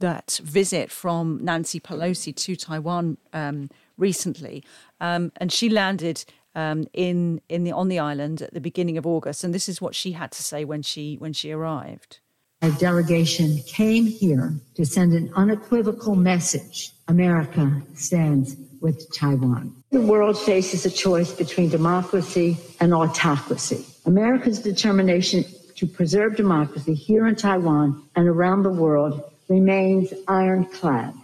that 0.00 0.40
visit 0.42 0.90
from 0.90 1.44
Nancy 1.44 1.80
Pelosi 1.80 2.34
to 2.34 2.56
Taiwan 2.56 3.18
um, 3.32 3.70
recently, 3.96 4.64
um, 5.00 5.32
and 5.36 5.52
she 5.52 5.68
landed 5.68 6.24
um, 6.54 6.86
in 6.92 7.40
in 7.48 7.64
the 7.64 7.72
on 7.72 7.88
the 7.88 7.98
island 7.98 8.42
at 8.42 8.54
the 8.54 8.60
beginning 8.60 8.98
of 8.98 9.06
August, 9.06 9.44
and 9.44 9.54
this 9.54 9.68
is 9.68 9.80
what 9.80 9.94
she 9.94 10.12
had 10.12 10.32
to 10.32 10.42
say 10.42 10.64
when 10.64 10.82
she 10.82 11.16
when 11.16 11.32
she 11.32 11.52
arrived. 11.52 12.20
A 12.62 12.70
delegation 12.72 13.62
came 13.66 14.06
here 14.06 14.54
to 14.74 14.86
send 14.86 15.12
an 15.12 15.30
unequivocal 15.36 16.16
message: 16.16 16.92
America 17.08 17.82
stands 17.94 18.56
with 18.80 19.12
Taiwan. 19.14 19.74
The 19.90 20.00
world 20.00 20.38
faces 20.38 20.86
a 20.86 20.90
choice 20.90 21.32
between 21.32 21.68
democracy 21.68 22.56
and 22.80 22.92
autocracy. 22.94 23.84
America's 24.04 24.60
determination 24.60 25.44
to 25.76 25.86
preserve 25.86 26.36
democracy 26.36 26.94
here 26.94 27.26
in 27.26 27.34
Taiwan 27.34 28.08
and 28.16 28.28
around 28.28 28.62
the 28.62 28.72
world 28.72 29.22
remains 29.48 30.12
ironclad. 30.28 31.14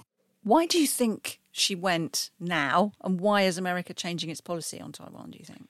Why 0.44 0.66
do 0.66 0.78
you 0.78 0.86
think 0.86 1.40
she 1.52 1.74
went 1.74 2.30
now, 2.40 2.92
and 3.02 3.20
why 3.20 3.42
is 3.42 3.58
America 3.58 3.92
changing 3.94 4.30
its 4.30 4.40
policy 4.40 4.80
on 4.80 4.92
Taiwan, 4.92 5.30
do 5.30 5.38
you 5.38 5.44
think? 5.44 5.68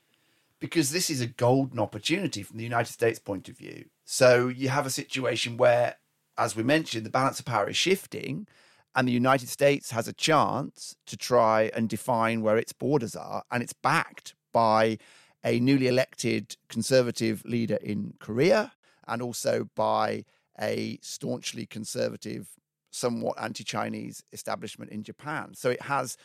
Because 0.60 0.92
this 0.92 1.10
is 1.10 1.20
a 1.20 1.26
golden 1.26 1.80
opportunity 1.80 2.42
from 2.42 2.56
the 2.56 2.64
United 2.64 2.92
States 2.92 3.18
point 3.18 3.48
of 3.48 3.58
view. 3.58 3.86
So 4.04 4.48
you 4.48 4.68
have 4.68 4.86
a 4.86 4.90
situation 4.90 5.56
where, 5.56 5.96
as 6.38 6.54
we 6.54 6.62
mentioned, 6.62 7.04
the 7.04 7.10
balance 7.10 7.40
of 7.40 7.46
power 7.46 7.68
is 7.68 7.76
shifting, 7.76 8.46
and 8.94 9.08
the 9.08 9.12
United 9.12 9.48
States 9.48 9.90
has 9.90 10.06
a 10.06 10.12
chance 10.12 10.94
to 11.06 11.16
try 11.16 11.70
and 11.74 11.88
define 11.88 12.42
where 12.42 12.56
its 12.56 12.72
borders 12.72 13.16
are, 13.16 13.42
and 13.50 13.62
it's 13.62 13.72
backed 13.72 14.34
by 14.52 14.98
a 15.44 15.58
newly 15.58 15.88
elected 15.88 16.56
conservative 16.68 17.44
leader 17.44 17.78
in 17.82 18.14
Korea 18.20 18.72
and 19.08 19.20
also 19.20 19.68
by 19.74 20.24
a 20.62 20.98
staunchly 21.02 21.66
conservative, 21.66 22.48
somewhat 22.90 23.36
anti 23.42 23.64
Chinese 23.64 24.22
establishment 24.32 24.90
in 24.90 25.02
Japan. 25.02 25.52
So 25.54 25.68
it 25.70 25.82
has 25.82 26.16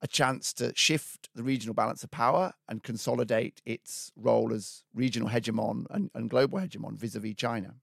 a 0.00 0.06
chance 0.06 0.52
to 0.52 0.72
shift 0.76 1.28
the 1.34 1.42
regional 1.42 1.74
balance 1.74 2.04
of 2.04 2.10
power 2.10 2.52
and 2.68 2.82
consolidate 2.82 3.60
its 3.66 4.12
role 4.14 4.52
as 4.52 4.84
regional 4.94 5.28
hegemon 5.28 5.86
and, 5.90 6.10
and 6.14 6.30
global 6.30 6.60
hegemon 6.60 6.96
vis 6.96 7.16
a 7.16 7.20
vis 7.20 7.34
China. 7.34 7.74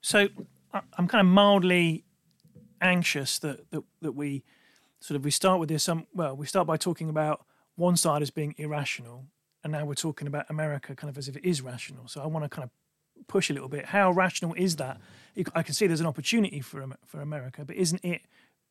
So 0.00 0.28
I'm 0.72 1.08
kind 1.08 1.20
of 1.20 1.26
mildly 1.26 2.04
anxious 2.80 3.38
that, 3.40 3.70
that, 3.70 3.82
that 4.02 4.12
we 4.12 4.44
sort 5.00 5.16
of 5.16 5.24
we 5.24 5.30
start 5.30 5.58
with 5.58 5.68
this. 5.68 5.88
Um, 5.88 6.06
well, 6.14 6.36
we 6.36 6.46
start 6.46 6.66
by 6.66 6.76
talking 6.76 7.08
about 7.08 7.44
one 7.74 7.96
side 7.96 8.22
as 8.22 8.30
being 8.30 8.54
irrational, 8.58 9.24
and 9.64 9.72
now 9.72 9.84
we're 9.84 9.94
talking 9.94 10.28
about 10.28 10.46
America 10.48 10.94
kind 10.94 11.10
of 11.10 11.18
as 11.18 11.28
if 11.28 11.36
it 11.36 11.44
is 11.44 11.62
rational. 11.62 12.06
So 12.06 12.22
I 12.22 12.26
want 12.26 12.44
to 12.44 12.48
kind 12.48 12.64
of 12.64 12.70
push 13.26 13.50
a 13.50 13.52
little 13.52 13.68
bit. 13.68 13.86
How 13.86 14.10
rational 14.10 14.54
is 14.54 14.76
that? 14.76 15.00
I 15.54 15.62
can 15.62 15.74
see 15.74 15.86
there's 15.86 16.00
an 16.00 16.06
opportunity 16.06 16.60
for 16.60 16.84
for 17.06 17.20
America, 17.20 17.64
but 17.64 17.76
isn't 17.76 18.04
it 18.04 18.22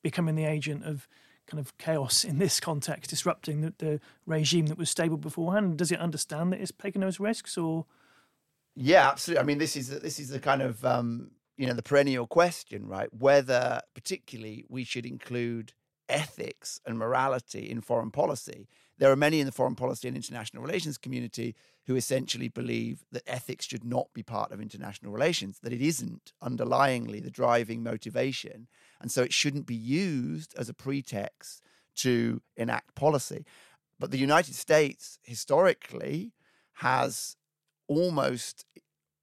becoming 0.03 0.35
the 0.35 0.45
agent 0.45 0.85
of 0.85 1.07
kind 1.47 1.59
of 1.59 1.77
chaos 1.77 2.23
in 2.23 2.39
this 2.39 2.59
context, 2.59 3.09
disrupting 3.09 3.61
the, 3.61 3.73
the 3.77 3.99
regime 4.25 4.67
that 4.67 4.77
was 4.77 4.89
stable 4.89 5.17
beforehand? 5.17 5.77
Does 5.77 5.91
it 5.91 5.99
understand 5.99 6.51
that 6.51 6.61
it's 6.61 6.71
taking 6.71 7.01
those 7.01 7.19
risks, 7.19 7.57
or? 7.57 7.85
Yeah, 8.75 9.09
absolutely. 9.09 9.41
I 9.41 9.45
mean, 9.45 9.57
this 9.57 9.75
is 9.75 9.89
this 10.01 10.19
is 10.19 10.29
the 10.29 10.39
kind 10.39 10.61
of 10.61 10.85
um, 10.85 11.31
you 11.57 11.65
know 11.67 11.73
the 11.73 11.83
perennial 11.83 12.27
question, 12.27 12.87
right? 12.87 13.09
Whether 13.13 13.81
particularly 13.93 14.65
we 14.69 14.83
should 14.83 15.05
include 15.05 15.73
ethics 16.09 16.79
and 16.85 16.97
morality 16.97 17.69
in 17.69 17.81
foreign 17.81 18.11
policy. 18.11 18.67
There 18.97 19.11
are 19.11 19.15
many 19.15 19.39
in 19.39 19.45
the 19.45 19.51
foreign 19.51 19.75
policy 19.75 20.07
and 20.07 20.15
international 20.15 20.63
relations 20.63 20.97
community 20.97 21.55
who 21.87 21.95
essentially 21.95 22.49
believe 22.49 23.05
that 23.11 23.23
ethics 23.25 23.65
should 23.65 23.85
not 23.85 24.07
be 24.13 24.21
part 24.21 24.51
of 24.51 24.61
international 24.61 25.11
relations, 25.11 25.59
that 25.63 25.71
it 25.71 25.81
isn't 25.81 26.33
underlyingly 26.43 27.23
the 27.23 27.31
driving 27.31 27.81
motivation. 27.81 28.67
And 28.99 29.09
so 29.09 29.23
it 29.23 29.33
shouldn't 29.33 29.65
be 29.65 29.75
used 29.75 30.53
as 30.57 30.67
a 30.67 30.73
pretext 30.73 31.63
to 31.97 32.41
enact 32.57 32.93
policy. 32.95 33.45
But 33.97 34.11
the 34.11 34.17
United 34.17 34.53
States 34.53 35.17
historically 35.23 36.33
has 36.73 37.37
almost 37.87 38.65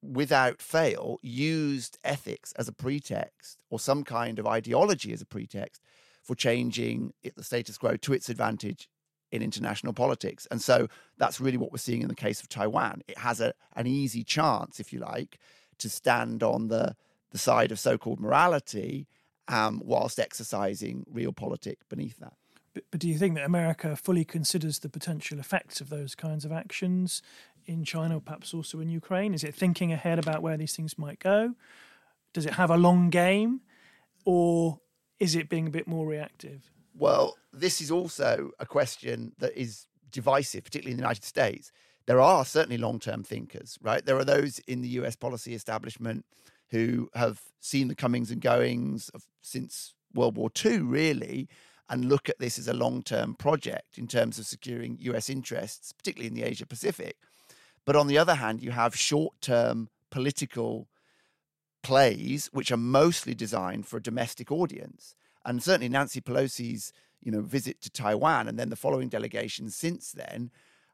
without 0.01 0.59
fail 0.59 1.19
used 1.21 1.99
ethics 2.03 2.51
as 2.53 2.67
a 2.67 2.73
pretext 2.73 3.59
or 3.69 3.79
some 3.79 4.03
kind 4.03 4.39
of 4.39 4.47
ideology 4.47 5.13
as 5.13 5.21
a 5.21 5.25
pretext 5.25 5.81
for 6.23 6.35
changing 6.35 7.13
the 7.35 7.43
status 7.43 7.77
quo 7.77 7.95
to 7.97 8.13
its 8.13 8.27
advantage 8.27 8.89
in 9.31 9.41
international 9.41 9.93
politics. 9.93 10.47
And 10.51 10.61
so 10.61 10.87
that's 11.17 11.39
really 11.41 11.57
what 11.57 11.71
we're 11.71 11.77
seeing 11.77 12.01
in 12.01 12.07
the 12.07 12.15
case 12.15 12.41
of 12.41 12.49
Taiwan. 12.49 13.01
It 13.07 13.17
has 13.17 13.41
a, 13.41 13.53
an 13.75 13.87
easy 13.87 14.23
chance, 14.23 14.79
if 14.79 14.93
you 14.93 14.99
like, 14.99 15.39
to 15.79 15.89
stand 15.89 16.43
on 16.43 16.67
the, 16.67 16.95
the 17.31 17.37
side 17.37 17.71
of 17.71 17.79
so 17.79 17.97
called 17.97 18.19
morality 18.19 19.07
um, 19.47 19.81
whilst 19.83 20.19
exercising 20.19 21.05
realpolitik 21.13 21.77
beneath 21.89 22.17
that. 22.19 22.33
But, 22.73 22.83
but 22.91 22.99
do 22.99 23.07
you 23.07 23.17
think 23.17 23.35
that 23.35 23.45
America 23.45 23.95
fully 23.95 24.25
considers 24.25 24.79
the 24.79 24.89
potential 24.89 25.39
effects 25.39 25.81
of 25.81 25.89
those 25.89 26.15
kinds 26.15 26.45
of 26.45 26.51
actions 26.51 27.21
in 27.65 27.83
China, 27.83 28.17
or 28.17 28.21
perhaps 28.21 28.53
also 28.53 28.79
in 28.79 28.89
Ukraine? 28.89 29.33
Is 29.33 29.43
it 29.43 29.55
thinking 29.55 29.91
ahead 29.91 30.19
about 30.19 30.41
where 30.41 30.57
these 30.57 30.75
things 30.75 30.97
might 30.97 31.19
go? 31.19 31.55
Does 32.33 32.45
it 32.45 32.53
have 32.53 32.69
a 32.69 32.77
long 32.77 33.09
game? 33.09 33.61
Or 34.25 34.79
is 35.19 35.35
it 35.35 35.49
being 35.49 35.67
a 35.67 35.71
bit 35.71 35.87
more 35.87 36.05
reactive? 36.05 36.71
Well, 36.97 37.35
this 37.51 37.81
is 37.81 37.91
also 37.91 38.51
a 38.59 38.65
question 38.65 39.33
that 39.39 39.55
is 39.55 39.87
divisive, 40.11 40.63
particularly 40.63 40.91
in 40.91 40.97
the 40.97 41.03
United 41.03 41.25
States. 41.25 41.71
There 42.07 42.21
are 42.21 42.45
certainly 42.45 42.77
long 42.77 42.99
term 42.99 43.23
thinkers, 43.23 43.77
right? 43.81 44.05
There 44.05 44.17
are 44.17 44.25
those 44.25 44.59
in 44.59 44.81
the 44.81 44.89
US 44.99 45.15
policy 45.15 45.53
establishment 45.53 46.25
who 46.69 47.09
have 47.13 47.41
seen 47.59 47.89
the 47.89 47.95
comings 47.95 48.31
and 48.31 48.41
goings 48.41 49.09
of, 49.09 49.25
since 49.41 49.93
World 50.13 50.37
War 50.37 50.49
II, 50.63 50.79
really, 50.79 51.49
and 51.89 52.05
look 52.05 52.29
at 52.29 52.39
this 52.39 52.57
as 52.57 52.67
a 52.67 52.73
long 52.73 53.03
term 53.03 53.35
project 53.35 53.97
in 53.97 54.07
terms 54.07 54.39
of 54.39 54.45
securing 54.45 54.97
US 55.01 55.29
interests, 55.29 55.91
particularly 55.91 56.27
in 56.27 56.33
the 56.33 56.49
Asia 56.49 56.65
Pacific. 56.65 57.17
But 57.85 57.95
on 57.95 58.07
the 58.07 58.17
other 58.17 58.35
hand, 58.35 58.63
you 58.63 58.71
have 58.71 58.95
short 58.95 59.41
term 59.41 59.89
political 60.11 60.87
plays 61.83 62.49
which 62.51 62.71
are 62.71 62.77
mostly 62.77 63.35
designed 63.35 63.85
for 63.85 63.97
a 63.97 64.01
domestic 64.01 64.51
audience. 64.51 65.13
And 65.45 65.61
certainly 65.61 65.89
Nancy 65.89 66.21
Pelosi's, 66.21 66.91
you 67.21 67.31
know, 67.31 67.41
visit 67.41 67.81
to 67.81 67.89
Taiwan 67.89 68.47
and 68.47 68.59
then 68.59 68.69
the 68.69 68.75
following 68.75 69.09
delegations 69.09 69.75
since 69.75 70.11
then, 70.11 70.51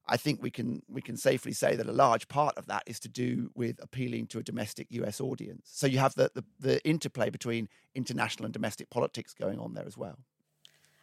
I 0.07 0.17
think 0.17 0.41
we 0.41 0.51
can 0.51 0.81
we 0.89 1.01
can 1.01 1.15
safely 1.15 1.53
say 1.53 1.75
that 1.75 1.87
a 1.87 1.93
large 1.93 2.27
part 2.27 2.57
of 2.57 2.65
that 2.65 2.83
is 2.85 2.99
to 3.01 3.09
do 3.09 3.51
with 3.55 3.81
appealing 3.81 4.27
to 4.27 4.39
a 4.39 4.43
domestic 4.43 4.87
US 4.89 5.21
audience. 5.21 5.69
So 5.71 5.87
you 5.87 5.99
have 5.99 6.15
the, 6.15 6.31
the, 6.33 6.43
the 6.59 6.85
interplay 6.85 7.29
between 7.29 7.69
international 7.95 8.45
and 8.45 8.53
domestic 8.53 8.89
politics 8.89 9.33
going 9.33 9.59
on 9.59 9.73
there 9.73 9.85
as 9.87 9.97
well. 9.97 10.17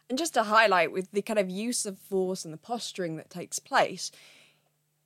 And 0.09 0.17
just 0.17 0.33
to 0.33 0.43
highlight 0.43 0.91
with 0.91 1.11
the 1.11 1.21
kind 1.21 1.39
of 1.39 1.49
use 1.49 1.85
of 1.85 1.97
force 1.97 2.43
and 2.43 2.53
the 2.53 2.57
posturing 2.57 3.15
that 3.17 3.29
takes 3.29 3.59
place, 3.59 4.11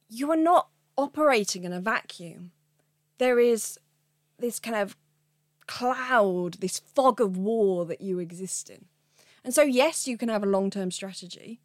you 0.10 0.32
are 0.32 0.38
not 0.38 0.70
operating 0.98 1.63
in 1.63 1.74
a 1.74 1.82
vacuum. 1.82 2.52
There 3.17 3.39
is 3.39 3.78
this 4.39 4.60
kind 4.60 4.78
of 4.78 4.98
cloud, 5.67 6.56
this 6.56 6.80
fog 6.80 7.19
of 7.21 7.38
war 7.38 7.86
that 7.86 8.02
you 8.02 8.19
exist 8.19 8.69
in. 8.69 8.86
And 9.43 9.54
so, 9.54 9.63
yes, 9.63 10.08
you 10.08 10.17
can 10.17 10.30
have 10.30 10.43
a 10.43 10.47
long 10.47 10.69
term 10.69 10.91
strategy, 10.91 11.60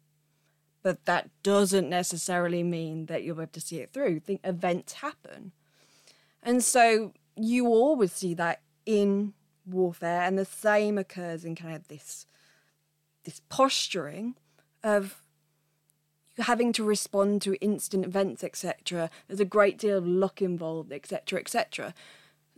but 0.83 1.05
that 1.05 1.29
doesn't 1.43 1.89
necessarily 1.89 2.63
mean 2.63 3.05
that 3.05 3.23
you'll 3.23 3.37
be 3.37 3.43
able 3.43 3.51
to 3.53 3.61
see 3.61 3.77
it 3.77 3.93
through. 3.93 4.19
Think 4.19 4.41
events 4.43 4.93
happen. 4.93 5.53
And 6.43 6.63
so, 6.63 7.13
you 7.35 7.67
always 7.67 8.11
see 8.11 8.33
that 8.33 8.61
in 8.85 9.33
warfare, 9.65 10.21
and 10.21 10.37
the 10.37 10.45
same 10.45 10.97
occurs 10.97 11.45
in 11.45 11.55
kind 11.55 11.75
of 11.75 11.87
this, 11.87 12.25
this 13.23 13.41
posturing 13.49 14.35
of 14.83 15.21
having 16.39 16.71
to 16.73 16.83
respond 16.83 17.41
to 17.41 17.55
instant 17.61 18.05
events, 18.05 18.43
etc. 18.43 19.09
There's 19.27 19.39
a 19.39 19.45
great 19.45 19.77
deal 19.77 19.97
of 19.97 20.07
luck 20.07 20.41
involved, 20.41 20.91
etc., 20.91 21.39
etc. 21.39 21.93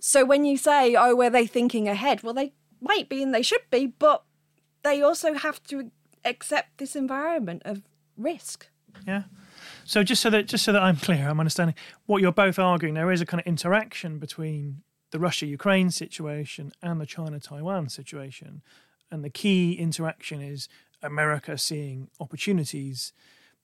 So 0.03 0.25
when 0.25 0.45
you 0.45 0.57
say, 0.57 0.95
oh, 0.95 1.15
were 1.15 1.29
they 1.29 1.45
thinking 1.45 1.87
ahead? 1.87 2.23
Well, 2.23 2.33
they 2.33 2.53
might 2.81 3.07
be 3.07 3.21
and 3.21 3.33
they 3.33 3.43
should 3.43 3.61
be, 3.69 3.85
but 3.85 4.23
they 4.81 4.99
also 5.01 5.35
have 5.35 5.61
to 5.65 5.91
accept 6.25 6.79
this 6.79 6.95
environment 6.95 7.61
of 7.65 7.83
risk. 8.17 8.67
Yeah. 9.05 9.23
So 9.85 10.03
just 10.03 10.23
so 10.23 10.31
that 10.31 10.47
just 10.47 10.65
so 10.65 10.71
that 10.73 10.81
I'm 10.81 10.95
clear, 10.95 11.29
I'm 11.29 11.39
understanding 11.39 11.75
what 12.07 12.19
you're 12.19 12.31
both 12.31 12.57
arguing. 12.57 12.95
There 12.95 13.11
is 13.11 13.21
a 13.21 13.27
kind 13.27 13.39
of 13.39 13.45
interaction 13.45 14.17
between 14.17 14.81
the 15.11 15.19
Russia-Ukraine 15.19 15.91
situation 15.91 16.71
and 16.81 16.99
the 16.99 17.05
China-Taiwan 17.05 17.89
situation, 17.89 18.63
and 19.11 19.23
the 19.23 19.29
key 19.29 19.73
interaction 19.73 20.41
is 20.41 20.67
America 21.03 21.59
seeing 21.59 22.09
opportunities 22.19 23.13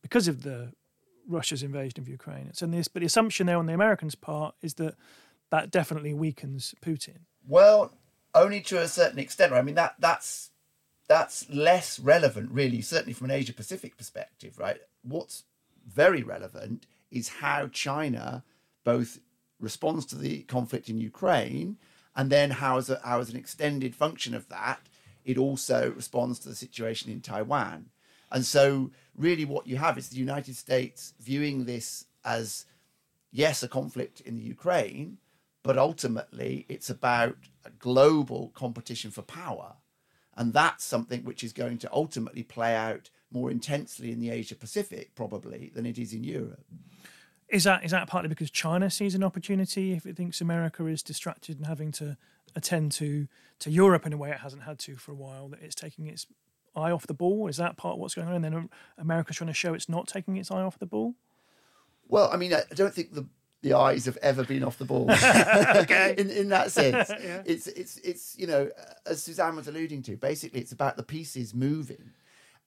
because 0.04 0.28
of 0.28 0.44
the 0.44 0.74
Russia's 1.28 1.64
invasion 1.64 2.00
of 2.00 2.08
Ukraine. 2.08 2.54
So 2.54 2.68
this, 2.68 2.88
but 2.88 3.00
the 3.00 3.08
assumption 3.08 3.48
there 3.48 3.58
on 3.58 3.66
the 3.66 3.74
Americans' 3.74 4.16
part 4.16 4.54
is 4.62 4.76
that 4.76 4.96
that 5.50 5.72
definitely 5.72 6.14
weakens 6.14 6.76
Putin. 6.82 7.20
Well, 7.48 7.94
only 8.36 8.62
to 8.62 8.82
a 8.82 8.88
certain 8.88 9.20
extent. 9.20 9.54
I 9.54 9.62
mean 9.62 9.76
that 9.76 9.96
that's 10.00 10.52
that's 11.08 11.50
less 11.50 12.00
relevant, 12.00 12.52
really. 12.52 12.82
Certainly 12.82 13.14
from 13.14 13.26
an 13.26 13.38
Asia 13.38 13.54
Pacific 13.54 13.98
perspective, 13.98 14.60
right? 14.60 14.78
What's 15.04 15.44
very 15.88 16.22
relevant 16.22 16.86
is 17.12 17.30
how 17.30 17.68
China 17.68 18.44
both 18.84 19.20
responds 19.60 20.06
to 20.08 20.18
the 20.18 20.44
conflict 20.44 20.90
in 20.90 21.00
Ukraine, 21.00 21.78
and 22.16 22.30
then 22.30 22.52
how, 22.52 22.78
as, 22.78 22.90
a, 22.90 23.00
how 23.04 23.20
as 23.20 23.30
an 23.30 23.38
extended 23.38 23.96
function 23.96 24.34
of 24.34 24.50
that, 24.50 24.80
it 25.24 25.38
also 25.38 25.92
responds 25.92 26.40
to 26.40 26.50
the 26.50 26.56
situation 26.56 27.12
in 27.12 27.22
Taiwan. 27.22 27.88
And 28.32 28.46
so, 28.46 28.92
really, 29.16 29.46
what 29.46 29.68
you 29.68 29.78
have 29.78 29.98
is 29.98 30.10
the 30.10 30.18
United 30.18 30.56
States 30.56 31.14
viewing 31.20 31.66
this 31.66 32.06
as, 32.26 32.66
yes, 33.32 33.64
a 33.64 33.68
conflict 33.68 34.22
in 34.22 34.36
the 34.36 34.44
Ukraine, 34.44 35.18
but 35.68 35.78
ultimately 35.78 36.66
it's 36.70 36.90
about 36.90 37.36
a 37.66 37.70
global 37.72 38.54
competition 38.56 39.12
for 39.12 39.22
power. 39.22 39.74
And 40.38 40.54
that's 40.54 40.86
something 40.86 41.26
which 41.26 41.44
is 41.44 41.52
going 41.52 41.78
to 41.80 41.90
ultimately 41.92 42.42
play 42.42 42.74
out 42.74 43.10
more 43.34 43.52
intensely 43.52 44.14
in 44.14 44.22
the 44.22 44.30
Asia 44.30 44.56
Pacific, 44.56 45.14
probably, 45.14 45.70
than 45.76 45.86
it 45.86 45.98
is 45.98 46.14
in 46.14 46.24
Europe. 46.24 46.64
Is 47.50 47.66
that 47.66 47.84
is 47.84 47.92
that 47.92 48.08
partly 48.08 48.30
because 48.30 48.50
China 48.50 48.90
sees 48.90 49.14
an 49.14 49.26
opportunity 49.26 49.92
if 49.92 50.06
it 50.06 50.16
thinks 50.16 50.40
America 50.40 50.86
is 50.86 51.04
distracted 51.04 51.58
and 51.58 51.68
having 51.68 51.92
to 51.94 52.16
attend 52.56 52.94
to 52.94 53.28
to 53.60 53.70
Europe 53.70 54.06
in 54.06 54.14
a 54.14 54.18
way 54.18 54.32
it 54.32 54.38
hasn't 54.38 54.64
had 54.64 54.80
to 54.80 54.96
for 54.96 55.12
a 55.12 55.16
while, 55.16 55.50
that 55.50 55.62
it's 55.62 55.76
taking 55.76 56.08
its 56.08 56.28
eye 56.78 56.92
off 56.92 57.08
the 57.08 57.14
ball? 57.14 57.50
Is 57.50 57.58
that 57.58 57.76
part 57.76 57.96
of 57.96 58.00
what's 58.00 58.16
going 58.16 58.30
on? 58.30 58.36
And 58.36 58.46
then 58.46 58.70
America's 58.98 59.36
trying 59.36 59.50
to 59.50 59.54
show 59.54 59.74
it's 59.74 59.90
not 59.90 60.08
taking 60.08 60.38
its 60.38 60.50
eye 60.50 60.62
off 60.62 60.80
the 60.80 60.86
ball? 60.86 61.16
Well, 62.08 62.30
I 62.32 62.38
mean, 62.38 62.54
I 62.54 62.62
don't 62.74 62.94
think 62.94 63.14
the 63.14 63.28
the 63.62 63.74
eyes 63.74 64.06
have 64.06 64.18
ever 64.18 64.44
been 64.44 64.64
off 64.64 64.78
the 64.78 64.86
ball. 64.86 65.10
okay. 65.12 66.16
in, 66.18 66.30
in 66.30 66.50
that 66.50 66.72
sense, 66.72 67.10
yeah. 67.24 67.42
it's 67.46 67.68
it's 67.68 67.98
it's 67.98 68.38
you 68.38 68.48
know 68.48 68.70
uh, 68.78 68.94
as 69.08 69.24
Suzanne 69.24 69.56
was 69.56 69.68
alluding 69.68 70.04
to, 70.04 70.18
basically 70.18 70.62
it's 70.62 70.72
about 70.72 70.98
the 70.98 71.04
pieces 71.04 71.54
moving, 71.54 72.12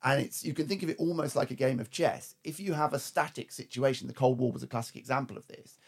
and 0.03 0.21
it's 0.21 0.45
you 0.45 0.55
can 0.55 0.67
think 0.67 0.83
of 0.83 0.91
it 0.91 0.99
almost 0.99 1.37
like 1.37 1.51
a 1.51 1.55
game 1.55 1.81
of 1.81 1.91
chess. 1.91 2.35
If 2.45 2.59
you 2.59 2.73
have 2.73 2.93
a 2.93 2.99
static 2.99 3.53
situation, 3.53 4.09
the 4.09 4.15
Cold 4.15 4.39
War 4.39 4.53
was 4.53 4.63
a 4.63 4.69
classic 4.69 4.97
example 4.97 5.37
of 5.37 5.47
this. 5.47 5.79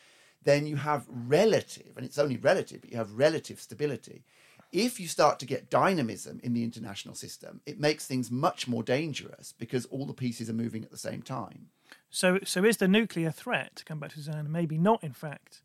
Then 0.44 0.66
you 0.66 0.76
have 0.76 1.06
relative, 1.08 1.96
and 1.96 2.04
it's 2.04 2.18
only 2.18 2.36
relative, 2.36 2.80
but 2.80 2.90
you 2.90 2.96
have 2.96 3.12
relative 3.12 3.60
stability. 3.60 4.24
If 4.72 4.98
you 4.98 5.06
start 5.06 5.38
to 5.40 5.46
get 5.46 5.68
dynamism 5.68 6.40
in 6.42 6.54
the 6.54 6.64
international 6.64 7.14
system, 7.14 7.60
it 7.66 7.78
makes 7.78 8.06
things 8.06 8.30
much 8.30 8.66
more 8.66 8.82
dangerous 8.82 9.52
because 9.52 9.84
all 9.86 10.06
the 10.06 10.14
pieces 10.14 10.48
are 10.48 10.54
moving 10.54 10.82
at 10.82 10.90
the 10.90 10.96
same 10.96 11.22
time. 11.22 11.68
So, 12.14 12.40
so 12.44 12.62
is 12.62 12.76
the 12.76 12.88
nuclear 12.88 13.30
threat, 13.30 13.74
to 13.76 13.84
come 13.86 13.98
back 13.98 14.10
to 14.10 14.16
Suzanne, 14.16 14.52
maybe 14.52 14.76
not 14.76 15.02
in 15.02 15.14
fact 15.14 15.62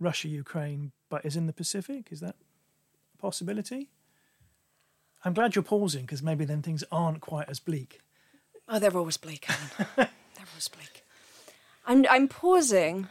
Russia, 0.00 0.26
Ukraine, 0.26 0.90
but 1.08 1.24
is 1.24 1.36
in 1.36 1.46
the 1.46 1.52
Pacific? 1.52 2.08
Is 2.10 2.18
that 2.18 2.34
a 3.14 3.22
possibility? 3.22 3.90
I'm 5.24 5.32
glad 5.32 5.54
you're 5.54 5.62
pausing 5.62 6.02
because 6.02 6.24
maybe 6.24 6.44
then 6.44 6.60
things 6.60 6.82
aren't 6.90 7.20
quite 7.20 7.48
as 7.48 7.60
bleak. 7.60 8.00
Oh, 8.68 8.80
they're 8.80 8.96
always 8.96 9.16
bleak. 9.16 9.46
they're 9.96 10.08
always 10.50 10.68
bleak. 10.68 11.04
I'm 11.86 12.04
I'm 12.10 12.26
pausing 12.26 13.06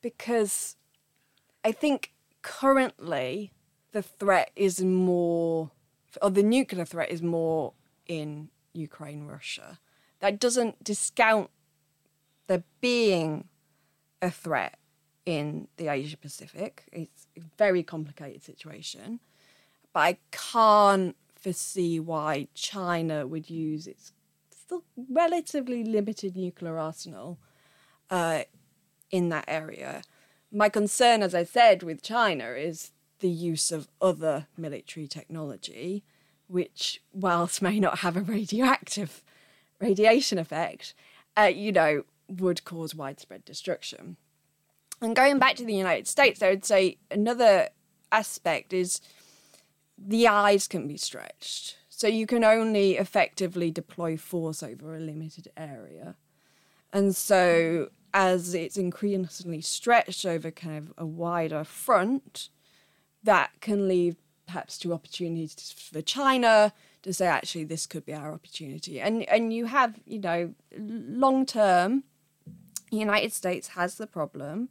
because 0.00 0.76
I 1.62 1.72
think 1.72 2.14
currently 2.40 3.52
the 3.92 4.00
threat 4.00 4.50
is 4.56 4.82
more, 4.82 5.70
or 6.22 6.30
the 6.30 6.42
nuclear 6.42 6.86
threat 6.86 7.10
is 7.10 7.20
more 7.20 7.74
in 8.06 8.48
Ukraine, 8.72 9.26
Russia. 9.26 9.78
That 10.20 10.40
doesn't 10.40 10.82
discount 10.82 11.50
there 12.46 12.64
being 12.80 13.48
a 14.20 14.30
threat 14.30 14.78
in 15.26 15.68
the 15.76 15.88
Asia 15.88 16.16
Pacific. 16.16 16.84
It's 16.92 17.26
a 17.36 17.40
very 17.56 17.82
complicated 17.82 18.42
situation, 18.42 19.20
but 19.92 20.00
I 20.00 20.18
can't 20.30 21.16
foresee 21.34 22.00
why 22.00 22.48
China 22.54 23.26
would 23.26 23.50
use 23.50 23.86
its 23.86 24.12
still 24.50 24.84
relatively 24.96 25.84
limited 25.84 26.36
nuclear 26.36 26.78
arsenal 26.78 27.38
uh, 28.10 28.42
in 29.10 29.28
that 29.28 29.44
area. 29.46 30.02
My 30.50 30.68
concern, 30.68 31.22
as 31.22 31.34
I 31.34 31.44
said, 31.44 31.82
with 31.82 32.02
China 32.02 32.50
is 32.50 32.92
the 33.20 33.28
use 33.28 33.72
of 33.72 33.88
other 34.00 34.46
military 34.56 35.06
technology, 35.06 36.04
which, 36.46 37.02
whilst 37.12 37.60
may 37.60 37.78
not 37.78 37.98
have 37.98 38.16
a 38.16 38.20
radioactive 38.36 39.22
radiation 39.80 40.38
effect, 40.38 40.94
uh, 41.36 41.42
you 41.42 41.72
know, 41.72 42.04
would 42.28 42.64
cause 42.64 42.94
widespread 42.94 43.44
destruction. 43.44 44.16
And 45.00 45.16
going 45.16 45.38
back 45.38 45.56
to 45.56 45.64
the 45.64 45.74
United 45.74 46.06
States, 46.06 46.42
I 46.42 46.50
would 46.50 46.64
say 46.64 46.98
another 47.10 47.68
aspect 48.12 48.72
is 48.72 49.00
the 49.98 50.28
eyes 50.28 50.66
can 50.66 50.86
be 50.88 50.96
stretched. 50.96 51.76
So 51.88 52.08
you 52.08 52.26
can 52.26 52.42
only 52.42 52.96
effectively 52.96 53.70
deploy 53.70 54.16
force 54.16 54.62
over 54.62 54.96
a 54.96 55.00
limited 55.00 55.48
area. 55.56 56.16
And 56.92 57.14
so 57.14 57.90
as 58.12 58.54
it's 58.54 58.76
increasingly 58.76 59.60
stretched 59.60 60.24
over 60.24 60.50
kind 60.50 60.78
of 60.78 60.92
a 60.96 61.06
wider 61.06 61.64
front, 61.64 62.48
that 63.22 63.50
can 63.60 63.88
lead 63.88 64.16
perhaps 64.46 64.78
to 64.78 64.92
opportunities 64.92 65.74
for 65.76 66.02
China 66.02 66.72
to 67.02 67.12
say 67.12 67.26
actually 67.26 67.64
this 67.64 67.86
could 67.86 68.04
be 68.04 68.14
our 68.14 68.32
opportunity. 68.32 69.00
And 69.00 69.22
and 69.24 69.52
you 69.52 69.66
have, 69.66 70.00
you 70.06 70.18
know, 70.18 70.54
long 70.78 71.46
term 71.46 72.04
the 72.94 73.00
United 73.00 73.32
States 73.32 73.68
has 73.68 73.96
the 73.96 74.06
problem 74.06 74.68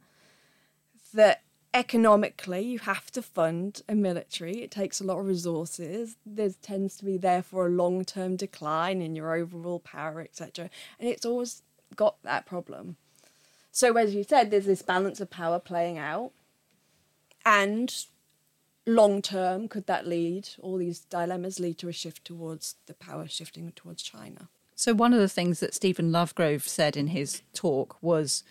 that 1.12 1.42
economically 1.74 2.62
you 2.62 2.78
have 2.78 3.10
to 3.10 3.20
fund 3.20 3.82
a 3.88 3.94
military. 3.94 4.62
It 4.62 4.70
takes 4.70 5.00
a 5.00 5.04
lot 5.04 5.18
of 5.18 5.26
resources. 5.26 6.16
There 6.24 6.50
tends 6.62 6.96
to 6.98 7.04
be 7.04 7.18
therefore 7.18 7.66
a 7.66 7.70
long-term 7.70 8.36
decline 8.36 9.02
in 9.02 9.14
your 9.14 9.34
overall 9.34 9.80
power 9.80 10.20
etc 10.20 10.70
and 10.98 11.08
it's 11.08 11.26
always 11.26 11.62
got 11.96 12.22
that 12.22 12.46
problem. 12.46 12.96
So 13.70 13.96
as 13.96 14.14
you 14.14 14.24
said 14.24 14.50
there's 14.50 14.66
this 14.66 14.82
balance 14.82 15.20
of 15.20 15.30
power 15.30 15.58
playing 15.58 15.98
out. 15.98 16.32
And 17.44 17.94
long 18.86 19.20
term 19.20 19.68
could 19.68 19.86
that 19.86 20.06
lead 20.06 20.48
all 20.62 20.78
these 20.78 21.00
dilemmas 21.00 21.60
lead 21.60 21.76
to 21.78 21.88
a 21.88 21.92
shift 21.92 22.24
towards 22.24 22.76
the 22.86 22.94
power 22.94 23.26
shifting 23.26 23.72
towards 23.72 24.02
china 24.02 24.48
so 24.74 24.92
one 24.92 25.12
of 25.12 25.20
the 25.20 25.28
things 25.28 25.60
that 25.60 25.74
stephen 25.74 26.10
lovegrove 26.10 26.62
said 26.62 26.96
in 26.96 27.08
his 27.08 27.42
talk 27.52 27.96
was 28.00 28.44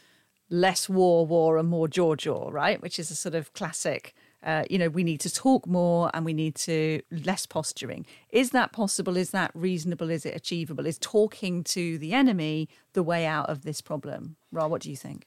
less 0.53 0.87
war, 0.87 1.25
war, 1.25 1.57
and 1.57 1.67
more 1.67 1.87
jaw 1.87 2.15
jaw, 2.15 2.49
right? 2.51 2.81
Which 2.81 2.99
is 2.99 3.09
a 3.09 3.15
sort 3.15 3.33
of 3.33 3.51
classic. 3.53 4.13
Uh, 4.43 4.63
you 4.69 4.77
know, 4.77 4.89
we 4.89 5.03
need 5.03 5.19
to 5.21 5.33
talk 5.33 5.65
more 5.65 6.11
and 6.13 6.25
we 6.25 6.33
need 6.33 6.55
to 6.55 7.01
less 7.09 7.45
posturing. 7.45 8.05
Is 8.29 8.51
that 8.51 8.71
possible? 8.71 9.17
Is 9.17 9.31
that 9.31 9.51
reasonable? 9.53 10.11
Is 10.11 10.25
it 10.25 10.35
achievable? 10.35 10.85
Is 10.85 10.99
talking 10.99 11.63
to 11.65 11.97
the 11.97 12.13
enemy 12.13 12.69
the 12.93 13.03
way 13.03 13.25
out 13.25 13.49
of 13.49 13.63
this 13.63 13.81
problem? 13.81 14.35
Ra, 14.51 14.67
what 14.67 14.81
do 14.81 14.91
you 14.91 14.97
think? 14.97 15.25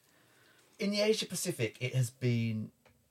In 0.79 0.91
the 0.91 1.01
Asia 1.01 1.27
Pacific, 1.27 1.77
it 1.81 1.95
has 1.95 2.11
been 2.11 2.71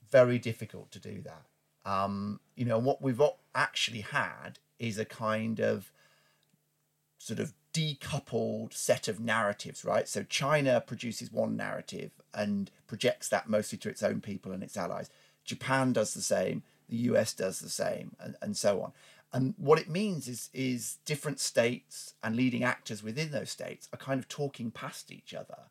very 0.09 0.39
difficult 0.39 0.91
to 0.91 0.99
do 0.99 1.21
that. 1.23 1.91
Um, 1.91 2.39
you 2.55 2.65
know, 2.65 2.77
what 2.77 3.01
we've 3.01 3.21
actually 3.53 4.01
had 4.01 4.59
is 4.79 4.97
a 4.97 5.05
kind 5.05 5.59
of 5.59 5.91
sort 7.17 7.39
of 7.39 7.53
decoupled 7.75 8.73
set 8.73 9.09
of 9.09 9.19
narratives, 9.19 9.83
right? 9.83 10.07
So 10.07 10.23
China 10.23 10.79
produces 10.79 11.29
one 11.29 11.57
narrative 11.57 12.11
and 12.33 12.71
projects 12.87 13.27
that 13.29 13.49
mostly 13.49 13.77
to 13.79 13.89
its 13.89 14.01
own 14.01 14.21
people 14.21 14.53
and 14.53 14.63
its 14.63 14.77
allies. 14.77 15.09
Japan 15.43 15.91
does 15.91 16.13
the 16.13 16.21
same, 16.21 16.63
the 16.87 16.95
US 17.09 17.33
does 17.33 17.59
the 17.59 17.69
same, 17.69 18.15
and, 18.17 18.37
and 18.41 18.55
so 18.55 18.81
on. 18.81 18.93
And 19.33 19.55
what 19.57 19.77
it 19.77 19.89
means 19.89 20.29
is 20.29 20.49
is 20.53 20.99
different 21.03 21.41
states 21.41 22.13
and 22.23 22.37
leading 22.37 22.63
actors 22.63 23.03
within 23.03 23.31
those 23.31 23.51
states 23.51 23.89
are 23.91 23.97
kind 23.97 24.19
of 24.19 24.29
talking 24.29 24.71
past 24.71 25.11
each 25.11 25.33
other. 25.33 25.63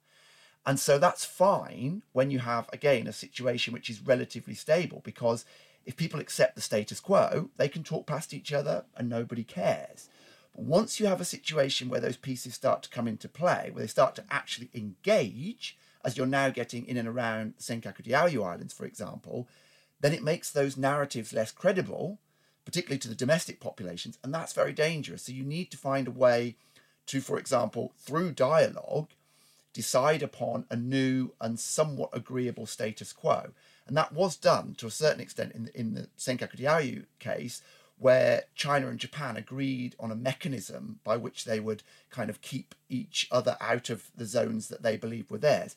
And 0.67 0.79
so 0.79 0.99
that's 0.99 1.25
fine 1.25 2.03
when 2.13 2.31
you 2.31 2.41
have, 2.41 2.69
again, 2.71 3.07
a 3.07 3.13
situation 3.15 3.73
which 3.73 3.89
is 3.89 4.07
relatively 4.07 4.55
stable 4.55 5.01
because 5.05 5.47
if 5.87 5.97
people 5.97 6.21
accept 6.21 6.55
the 6.55 6.61
status 6.61 7.01
quo, 7.01 7.49
they 7.57 7.69
can 7.69 7.83
talk 7.83 8.07
past 8.07 8.35
each 8.35 8.53
other 8.53 8.85
and 8.95 9.09
nobody 9.09 9.45
cares. 9.45 10.11
But 10.55 10.65
once 10.65 11.01
you 11.01 11.07
have 11.07 11.21
a 11.21 11.25
situation 11.25 11.89
where 11.89 12.01
those 12.01 12.17
pieces 12.17 12.55
start 12.55 12.83
to 12.85 12.91
come 12.91 13.09
into 13.09 13.29
play, 13.29 13.71
where 13.73 13.83
they 13.83 13.89
start 13.89 14.15
to 14.17 14.25
actually 14.31 14.71
engage, 14.75 15.77
as 16.05 16.17
you're 16.17 16.27
now 16.27 16.51
getting 16.51 16.87
in 16.87 16.97
and 16.97 17.09
around 17.09 17.55
the 17.57 17.63
Senkaku 17.63 18.03
Diaoyu 18.03 18.47
Islands, 18.47 18.73
for 18.73 18.85
example, 18.85 19.49
then 20.01 20.13
it 20.13 20.23
makes 20.23 20.51
those 20.51 20.77
narratives 20.77 21.33
less 21.33 21.51
credible, 21.51 22.19
particularly 22.65 22.99
to 22.99 23.09
the 23.09 23.15
domestic 23.15 23.59
populations, 23.61 24.19
and 24.23 24.33
that's 24.33 24.53
very 24.53 24.73
dangerous. 24.73 25.23
So 25.23 25.33
you 25.33 25.45
need 25.45 25.71
to 25.71 25.77
find 25.77 26.07
a 26.07 26.13
way 26.13 26.57
to, 27.07 27.21
for 27.21 27.39
example, 27.39 27.93
through 27.99 28.33
dialogue, 28.33 29.09
decide 29.73 30.23
upon 30.23 30.67
a 30.71 30.77
new 30.77 31.33
and 31.41 31.59
somewhat 31.59 32.11
agreeable 32.13 32.67
status 32.67 33.13
quo. 33.13 33.51
And 33.87 33.97
that 33.97 34.13
was 34.13 34.37
done 34.37 34.75
to 34.79 34.87
a 34.87 34.91
certain 34.91 35.21
extent 35.21 35.53
in, 35.53 35.71
in 35.75 35.95
the 35.95 36.09
Senkaku 36.17 36.57
Diaoyu 36.57 37.05
case, 37.19 37.61
where 38.05 38.43
China 38.55 38.89
and 38.89 38.99
Japan 38.99 39.35
agreed 39.35 39.97
on 39.99 40.11
a 40.11 40.15
mechanism 40.15 41.01
by 41.05 41.17
which 41.17 41.47
they 41.47 41.59
would 41.59 41.83
kind 42.11 42.29
of 42.29 42.43
keep 42.43 42.75
each 42.91 43.27
other 43.33 43.57
out 43.63 43.89
of 43.89 44.11
the 44.15 44.27
zones 44.27 44.69
that 44.69 44.83
they 44.83 44.95
believed 44.95 45.31
were 45.31 45.39
theirs. 45.39 45.75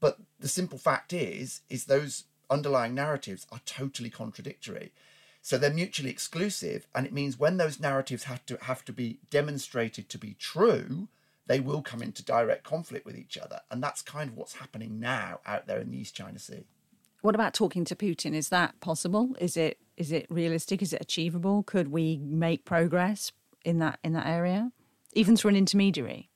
But 0.00 0.16
the 0.38 0.48
simple 0.48 0.78
fact 0.78 1.12
is, 1.12 1.60
is 1.68 1.84
those 1.84 2.24
underlying 2.48 2.94
narratives 2.94 3.46
are 3.52 3.60
totally 3.66 4.08
contradictory. 4.08 4.90
So 5.42 5.58
they're 5.58 5.70
mutually 5.70 6.08
exclusive, 6.08 6.86
and 6.94 7.04
it 7.04 7.12
means 7.12 7.38
when 7.38 7.58
those 7.58 7.78
narratives 7.78 8.24
have 8.24 8.46
to 8.46 8.56
have 8.62 8.82
to 8.86 8.92
be 8.94 9.18
demonstrated 9.28 10.08
to 10.08 10.16
be 10.16 10.36
true, 10.38 11.08
they 11.46 11.60
will 11.60 11.82
come 11.82 12.00
into 12.00 12.24
direct 12.24 12.64
conflict 12.64 13.04
with 13.04 13.18
each 13.18 13.36
other. 13.36 13.60
And 13.70 13.82
that's 13.82 14.00
kind 14.00 14.30
of 14.30 14.36
what's 14.38 14.54
happening 14.54 14.98
now 14.98 15.40
out 15.44 15.66
there 15.66 15.80
in 15.80 15.90
the 15.90 15.98
East 15.98 16.14
China 16.14 16.38
Sea. 16.38 16.64
What 17.20 17.34
about 17.34 17.52
talking 17.52 17.84
to 17.84 17.94
Putin? 17.94 18.32
Is 18.32 18.48
that 18.48 18.80
possible? 18.80 19.36
Is 19.38 19.58
it 19.58 19.76
is 20.00 20.10
it 20.10 20.26
realistic? 20.30 20.80
Is 20.80 20.94
it 20.94 21.02
achievable? 21.02 21.62
Could 21.62 21.88
we 21.88 22.16
make 22.16 22.64
progress 22.64 23.32
in 23.64 23.78
that 23.80 23.98
in 24.02 24.14
that 24.14 24.26
area, 24.26 24.72
even 25.12 25.36
through 25.36 25.50
an 25.50 25.56
intermediary? 25.56 26.30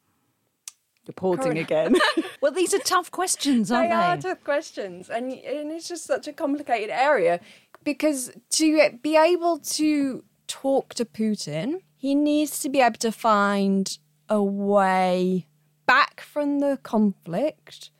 You're 1.06 1.14
pausing 1.14 1.58
again. 1.58 1.96
well, 2.42 2.52
these 2.52 2.74
are 2.74 2.78
tough 2.78 3.10
questions, 3.10 3.70
aren't 3.70 3.88
they? 3.88 3.96
They 3.96 4.02
are 4.02 4.16
tough 4.18 4.44
questions, 4.44 5.08
and 5.08 5.32
and 5.32 5.72
it's 5.72 5.88
just 5.88 6.04
such 6.04 6.28
a 6.28 6.32
complicated 6.32 6.90
area 6.90 7.40
because 7.82 8.32
to 8.50 8.90
be 9.02 9.16
able 9.16 9.58
to 9.58 10.24
talk 10.46 10.92
to 10.94 11.06
Putin, 11.06 11.80
he 11.96 12.14
needs 12.14 12.58
to 12.60 12.68
be 12.68 12.80
able 12.80 12.98
to 12.98 13.12
find 13.12 13.98
a 14.28 14.42
way 14.42 15.46
back 15.86 16.20
from 16.20 16.60
the 16.60 16.78
conflict 16.82 17.90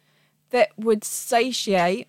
that 0.50 0.68
would 0.76 1.04
satiate 1.04 2.08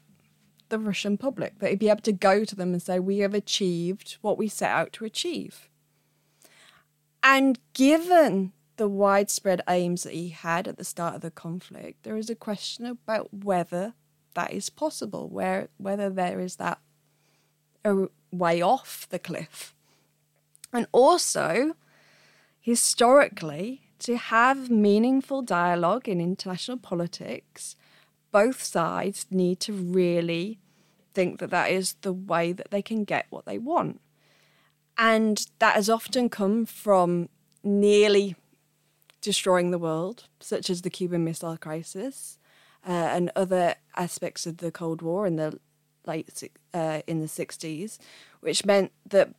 the 0.70 0.80
Russian 0.80 1.18
public, 1.18 1.60
that 1.60 1.70
he'd 1.70 1.80
be 1.80 1.90
able 1.90 2.02
to 2.02 2.12
go 2.12 2.44
to 2.44 2.56
them 2.56 2.74
and 2.74 2.82
say, 2.82 3.00
We 3.00 3.20
have 3.20 3.34
achieved 3.34 4.18
what 4.22 4.38
we 4.38 4.48
set 4.48 4.72
out 4.72 4.94
to 4.94 5.06
achieve. 5.06 5.70
And 7.24 7.60
given 7.74 8.54
the 8.78 8.88
widespread 8.88 9.62
aims 9.68 10.04
that 10.04 10.14
he 10.14 10.30
had 10.30 10.68
at 10.68 10.78
the 10.78 10.84
start 10.84 11.16
of 11.16 11.22
the 11.22 11.32
conflict, 11.32 12.04
there 12.04 12.18
is 12.18 12.30
a 12.30 12.36
question 12.36 12.86
about 12.86 13.34
whether 13.34 13.94
that 14.36 14.52
is 14.52 14.70
possible, 14.70 15.28
where 15.30 15.70
whether 15.78 16.10
there 16.10 16.40
is 16.40 16.58
that 16.58 16.80
a 17.84 18.08
way 18.32 18.62
off 18.62 19.08
the 19.10 19.20
cliff. 19.20 19.74
And 20.74 20.88
also, 20.92 21.76
historically, 22.60 23.82
to 24.00 24.18
have 24.18 24.70
meaningful 24.70 25.42
dialogue 25.42 26.08
in 26.10 26.20
international 26.20 26.78
politics, 26.78 27.76
both 28.36 28.62
sides 28.62 29.28
need 29.32 29.62
to 29.62 29.72
really 29.72 30.60
think 31.14 31.40
that 31.40 31.52
that 31.52 31.72
is 31.72 31.96
the 32.02 32.12
way 32.12 32.52
that 32.52 32.70
they 32.70 32.82
can 32.82 33.06
get 33.06 33.28
what 33.30 33.46
they 33.46 33.58
want. 33.58 34.02
And 34.98 35.48
that 35.60 35.76
has 35.76 35.90
often 35.90 36.28
come 36.28 36.66
from 36.66 37.30
nearly 37.64 38.36
destroying 39.22 39.72
the 39.72 39.78
world, 39.78 40.26
such 40.42 40.70
as 40.70 40.82
the 40.82 40.90
Cuban 40.90 41.24
Missile 41.24 41.56
Crisis 41.56 42.38
uh, 42.86 42.92
and 42.92 43.32
other 43.38 43.76
aspects 43.96 44.46
of 44.46 44.58
the 44.58 44.70
Cold 44.70 45.02
War 45.02 45.26
in 45.26 45.38
the 45.38 45.58
late 46.06 46.44
uh, 46.74 47.04
in 47.08 47.22
the 47.22 47.28
60s, 47.28 47.98
which 48.42 48.66
meant 48.66 48.92
that 49.08 49.30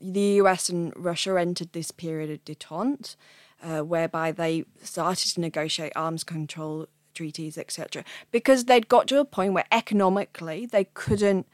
the 0.00 0.40
US 0.40 0.70
and 0.70 0.90
Russia 0.96 1.38
entered 1.38 1.74
this 1.74 1.90
period 1.90 2.30
of 2.30 2.42
detente. 2.46 3.14
uh, 3.62 3.80
whereby 3.80 4.32
they 4.32 4.64
started 4.82 5.34
to 5.34 5.40
negotiate 5.40 5.92
arms 5.96 6.24
control 6.24 6.86
treaties, 7.16 7.58
etc., 7.58 8.04
because 8.30 8.66
they'd 8.66 8.88
got 8.88 9.08
to 9.08 9.18
a 9.18 9.24
point 9.24 9.54
where 9.54 9.66
economically 9.72 10.66
they 10.66 10.84
couldn't 10.94 11.46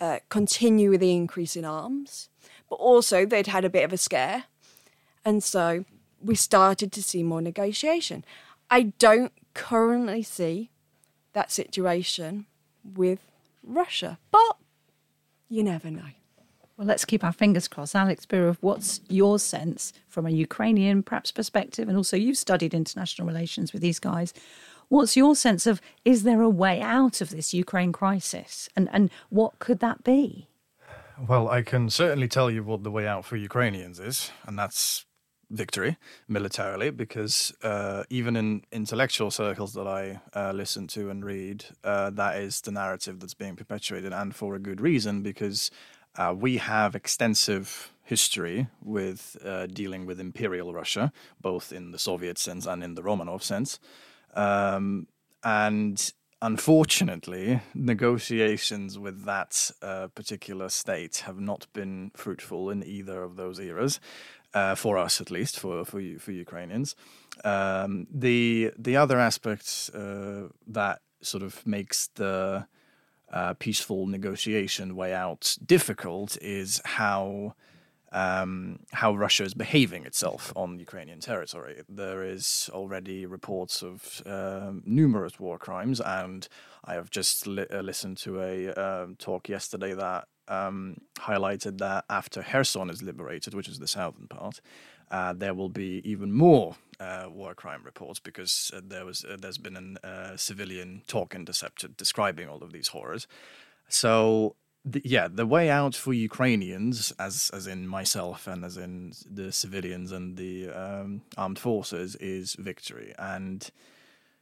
uh, 0.00 0.18
continue 0.28 0.90
with 0.90 1.00
the 1.00 1.12
increase 1.12 1.56
in 1.56 1.64
arms, 1.64 2.28
but 2.68 2.76
also 2.76 3.26
they'd 3.26 3.46
had 3.48 3.64
a 3.64 3.70
bit 3.70 3.84
of 3.84 3.92
a 3.92 3.96
scare. 3.96 4.44
And 5.24 5.42
so 5.42 5.84
we 6.22 6.34
started 6.34 6.92
to 6.92 7.02
see 7.02 7.22
more 7.22 7.40
negotiation. 7.40 8.24
I 8.70 8.92
don't 8.98 9.32
currently 9.54 10.22
see 10.22 10.70
that 11.32 11.50
situation 11.50 12.46
with 12.84 13.20
Russia, 13.62 14.18
but 14.30 14.56
you 15.48 15.62
never 15.62 15.90
know. 15.90 16.10
Well, 16.76 16.86
let's 16.86 17.06
keep 17.06 17.24
our 17.24 17.32
fingers 17.32 17.68
crossed. 17.68 17.96
Alex 17.96 18.26
Birov, 18.26 18.58
what's 18.60 19.00
your 19.08 19.38
sense 19.38 19.94
from 20.08 20.26
a 20.26 20.30
Ukrainian 20.30 21.02
perhaps 21.02 21.32
perspective? 21.32 21.88
And 21.88 21.96
also, 21.96 22.16
you've 22.18 22.36
studied 22.36 22.74
international 22.74 23.26
relations 23.26 23.72
with 23.72 23.80
these 23.80 23.98
guys. 23.98 24.34
What's 24.88 25.16
your 25.16 25.34
sense 25.34 25.66
of 25.66 25.80
is 26.04 26.22
there 26.22 26.42
a 26.42 26.48
way 26.48 26.80
out 26.80 27.20
of 27.20 27.30
this 27.30 27.52
Ukraine 27.52 27.92
crisis? 27.92 28.68
And, 28.76 28.88
and 28.92 29.10
what 29.30 29.58
could 29.58 29.80
that 29.80 30.04
be? 30.04 30.48
Well, 31.28 31.48
I 31.48 31.62
can 31.62 31.88
certainly 31.90 32.28
tell 32.28 32.50
you 32.50 32.62
what 32.62 32.82
the 32.82 32.90
way 32.90 33.06
out 33.06 33.24
for 33.24 33.36
Ukrainians 33.36 33.98
is, 33.98 34.30
and 34.44 34.58
that's 34.58 35.06
victory 35.50 35.96
militarily, 36.28 36.90
because 36.90 37.54
uh, 37.62 38.04
even 38.10 38.36
in 38.36 38.62
intellectual 38.70 39.30
circles 39.30 39.72
that 39.74 39.86
I 39.86 40.20
uh, 40.34 40.52
listen 40.52 40.86
to 40.88 41.08
and 41.08 41.24
read, 41.24 41.64
uh, 41.84 42.10
that 42.10 42.36
is 42.36 42.60
the 42.60 42.70
narrative 42.70 43.20
that's 43.20 43.34
being 43.34 43.56
perpetuated, 43.56 44.12
and 44.12 44.36
for 44.36 44.54
a 44.54 44.58
good 44.58 44.80
reason, 44.80 45.22
because 45.22 45.70
uh, 46.16 46.34
we 46.36 46.58
have 46.58 46.94
extensive 46.94 47.92
history 48.02 48.68
with 48.82 49.36
uh, 49.44 49.66
dealing 49.66 50.06
with 50.06 50.20
imperial 50.20 50.74
Russia, 50.74 51.12
both 51.40 51.72
in 51.72 51.92
the 51.92 51.98
Soviet 51.98 52.38
sense 52.38 52.66
and 52.66 52.84
in 52.84 52.94
the 52.94 53.02
Romanov 53.02 53.42
sense. 53.42 53.78
Um, 54.36 55.08
and 55.42 56.12
unfortunately, 56.42 57.60
negotiations 57.74 58.98
with 58.98 59.24
that 59.24 59.70
uh, 59.82 60.08
particular 60.14 60.68
state 60.68 61.24
have 61.26 61.40
not 61.40 61.66
been 61.72 62.10
fruitful 62.14 62.70
in 62.70 62.84
either 62.84 63.22
of 63.22 63.36
those 63.36 63.58
eras, 63.58 63.98
uh, 64.54 64.74
for 64.74 64.98
us 64.98 65.20
at 65.20 65.30
least, 65.30 65.58
for 65.58 65.84
for 65.84 66.00
for 66.18 66.32
Ukrainians. 66.32 66.94
Um, 67.44 68.06
the 68.12 68.72
the 68.78 68.96
other 68.96 69.18
aspect 69.18 69.90
uh, 69.94 70.48
that 70.66 71.00
sort 71.22 71.42
of 71.42 71.66
makes 71.66 72.08
the 72.14 72.66
uh, 73.32 73.54
peaceful 73.54 74.06
negotiation 74.06 74.94
way 74.94 75.12
out 75.12 75.56
difficult 75.64 76.36
is 76.40 76.80
how 76.84 77.54
um, 78.16 78.78
how 78.92 79.14
Russia 79.14 79.44
is 79.44 79.52
behaving 79.52 80.06
itself 80.06 80.50
on 80.56 80.78
Ukrainian 80.78 81.20
territory. 81.20 81.82
There 81.86 82.22
is 82.24 82.70
already 82.72 83.26
reports 83.26 83.82
of 83.82 84.22
uh, 84.24 84.72
numerous 84.86 85.38
war 85.38 85.58
crimes, 85.58 86.00
and 86.00 86.48
I 86.82 86.94
have 86.94 87.10
just 87.10 87.46
li- 87.46 87.66
uh, 87.70 87.82
listened 87.82 88.16
to 88.18 88.40
a 88.40 88.70
uh, 88.72 89.06
talk 89.18 89.50
yesterday 89.50 89.92
that 89.92 90.28
um, 90.48 90.96
highlighted 91.18 91.76
that 91.78 92.06
after 92.08 92.42
Kherson 92.42 92.88
is 92.88 93.02
liberated, 93.02 93.52
which 93.52 93.68
is 93.68 93.80
the 93.80 93.86
southern 93.86 94.28
part, 94.28 94.62
uh, 95.10 95.34
there 95.34 95.52
will 95.52 95.68
be 95.68 96.00
even 96.10 96.32
more 96.32 96.76
uh, 96.98 97.26
war 97.30 97.54
crime 97.54 97.82
reports 97.84 98.18
because 98.18 98.70
uh, 98.74 98.80
there 98.82 99.04
was 99.04 99.26
there's 99.38 99.58
been 99.58 99.98
a 100.02 100.38
civilian 100.38 101.02
talk 101.06 101.34
intercepted 101.34 101.98
describing 101.98 102.48
all 102.48 102.62
of 102.62 102.72
these 102.72 102.88
horrors. 102.88 103.26
So 103.88 104.56
the, 104.86 105.02
yeah, 105.04 105.26
the 105.28 105.46
way 105.46 105.68
out 105.68 105.96
for 105.96 106.12
Ukrainians, 106.12 107.12
as 107.18 107.50
as 107.52 107.66
in 107.66 107.88
myself 107.88 108.46
and 108.46 108.64
as 108.64 108.76
in 108.76 109.12
the 109.28 109.50
civilians 109.50 110.12
and 110.12 110.36
the 110.36 110.70
um, 110.70 111.22
armed 111.36 111.58
forces, 111.58 112.14
is 112.16 112.54
victory. 112.54 113.12
And 113.18 113.68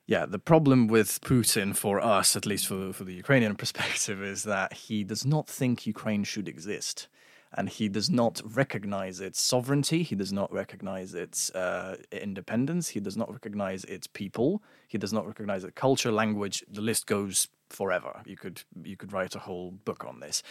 yeah, 0.06 0.26
the 0.26 0.38
problem 0.38 0.86
with 0.86 1.22
Putin 1.22 1.74
for 1.74 1.98
us, 1.98 2.36
at 2.36 2.44
least 2.44 2.66
for 2.66 2.92
for 2.92 3.04
the 3.04 3.14
Ukrainian 3.14 3.56
perspective, 3.62 4.22
is 4.22 4.42
that 4.42 4.74
he 4.74 5.02
does 5.02 5.24
not 5.24 5.48
think 5.48 5.86
Ukraine 5.86 6.24
should 6.24 6.46
exist. 6.46 7.08
And 7.56 7.68
he 7.68 7.88
does 7.88 8.10
not 8.10 8.42
recognize 8.44 9.20
its 9.20 9.40
sovereignty. 9.40 10.02
He 10.02 10.16
does 10.16 10.32
not 10.32 10.52
recognize 10.52 11.14
its 11.14 11.50
uh, 11.54 11.98
independence. 12.10 12.88
He 12.88 12.98
does 12.98 13.16
not 13.16 13.32
recognize 13.32 13.84
its 13.84 14.08
people. 14.08 14.60
He 14.88 14.98
does 14.98 15.12
not 15.12 15.24
recognize 15.24 15.62
its 15.62 15.74
culture, 15.76 16.10
language. 16.10 16.64
The 16.68 16.80
list 16.80 17.06
goes 17.06 17.46
forever. 17.70 18.22
You 18.26 18.36
could 18.36 18.62
you 18.82 18.96
could 18.96 19.12
write 19.12 19.34
a 19.34 19.40
whole 19.40 19.70
book 19.70 20.04
on 20.04 20.20
this. 20.20 20.42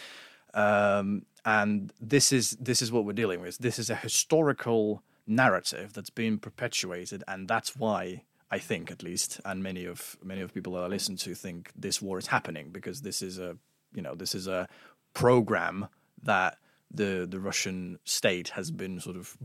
Um, 0.52 1.26
and 1.44 1.92
this 2.00 2.32
is 2.32 2.50
this 2.60 2.80
is 2.80 2.92
what 2.92 3.04
we're 3.04 3.12
dealing 3.12 3.40
with. 3.40 3.58
This 3.58 3.78
is 3.78 3.90
a 3.90 3.96
historical 3.96 5.02
narrative 5.26 5.92
that's 5.92 6.10
been 6.10 6.38
perpetuated, 6.38 7.24
and 7.26 7.48
that's 7.48 7.76
why 7.76 8.22
I 8.50 8.58
think, 8.58 8.90
at 8.92 9.02
least, 9.02 9.40
and 9.44 9.62
many 9.62 9.84
of 9.84 10.16
many 10.22 10.40
of 10.40 10.54
people 10.54 10.74
that 10.74 10.84
I 10.84 10.86
listen 10.86 11.16
to 11.16 11.34
think 11.34 11.72
this 11.74 12.00
war 12.00 12.18
is 12.18 12.28
happening 12.28 12.70
because 12.70 13.02
this 13.02 13.20
is 13.20 13.38
a 13.38 13.56
you 13.92 14.02
know 14.02 14.14
this 14.14 14.34
is 14.34 14.46
a 14.46 14.68
program 15.12 15.88
that 16.22 16.58
the 16.88 17.26
the 17.28 17.40
Russian 17.40 17.98
state 18.04 18.50
has 18.50 18.70
been 18.70 19.00
sort 19.00 19.16
of 19.16 19.36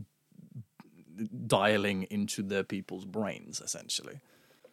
dialing 1.46 2.04
into 2.04 2.42
their 2.42 2.62
people's 2.62 3.04
brains 3.04 3.60
essentially. 3.60 4.20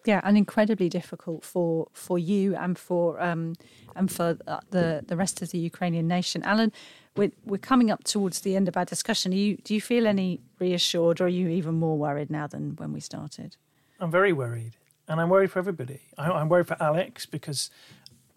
Yeah, 0.07 0.21
and 0.23 0.37
incredibly 0.37 0.87
difficult 0.87 1.43
for 1.43 1.89
for 1.91 2.17
you 2.17 2.55
and 2.55 2.79
for 2.79 3.21
um, 3.21 3.55
and 3.93 4.09
for 4.09 4.37
uh, 4.47 4.61
the 4.71 5.03
the 5.05 5.17
rest 5.17 5.41
of 5.41 5.49
the 5.49 5.57
Ukrainian 5.57 6.07
nation. 6.07 6.43
Alan, 6.43 6.71
we're 7.17 7.33
we're 7.43 7.57
coming 7.71 7.91
up 7.91 8.05
towards 8.05 8.39
the 8.39 8.55
end 8.55 8.69
of 8.69 8.77
our 8.77 8.85
discussion. 8.85 9.33
You, 9.33 9.57
do 9.65 9.73
you 9.73 9.81
feel 9.81 10.07
any 10.07 10.39
reassured, 10.59 11.19
or 11.19 11.25
are 11.25 11.27
you 11.39 11.49
even 11.49 11.75
more 11.75 11.97
worried 11.97 12.29
now 12.29 12.47
than 12.47 12.77
when 12.77 12.93
we 12.93 13.01
started? 13.01 13.57
I'm 13.99 14.09
very 14.09 14.31
worried, 14.31 14.77
and 15.09 15.19
I'm 15.19 15.27
worried 15.27 15.51
for 15.51 15.59
everybody. 15.59 15.99
I, 16.17 16.31
I'm 16.31 16.47
worried 16.47 16.69
for 16.69 16.77
Alex 16.79 17.25
because, 17.25 17.69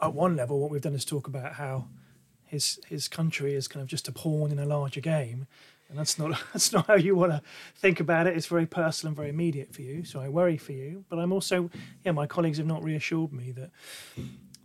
at 0.03 0.13
one 0.13 0.35
level, 0.35 0.59
what 0.59 0.73
we've 0.73 0.83
done 0.83 0.97
is 0.97 1.05
talk 1.05 1.29
about 1.29 1.53
how 1.53 1.87
his 2.47 2.81
his 2.89 3.07
country 3.07 3.55
is 3.55 3.69
kind 3.69 3.81
of 3.81 3.89
just 3.89 4.09
a 4.09 4.13
pawn 4.13 4.51
in 4.51 4.59
a 4.59 4.67
larger 4.67 5.01
game, 5.01 5.47
and 5.91 5.99
that's 5.99 6.19
not 6.19 6.41
that's 6.53 6.73
not 6.73 6.87
how 6.87 6.95
you 6.95 7.15
want 7.15 7.33
to 7.33 7.43
think 7.75 8.01
about 8.01 8.27
it. 8.27 8.37
It's 8.37 8.47
very 8.47 8.67
personal 8.67 9.11
and 9.11 9.17
very 9.17 9.29
immediate 9.29 9.75
for 9.75 9.83
you. 9.83 10.05
So 10.05 10.21
I 10.21 10.29
worry 10.29 10.57
for 10.57 10.73
you, 10.73 11.05
but 11.09 11.19
I'm 11.19 11.33
also 11.33 11.71
yeah. 12.05 12.13
My 12.13 12.27
colleagues 12.27 12.59
have 12.59 12.67
not 12.67 12.83
reassured 12.83 13.33
me 13.33 13.53
that 13.53 13.71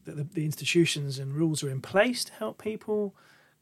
that 0.05 0.15
the, 0.15 0.23
the 0.23 0.45
institutions 0.45 1.19
and 1.19 1.33
rules 1.33 1.63
are 1.63 1.69
in 1.69 1.81
place 1.81 2.23
to 2.25 2.33
help 2.33 2.61
people 2.61 3.15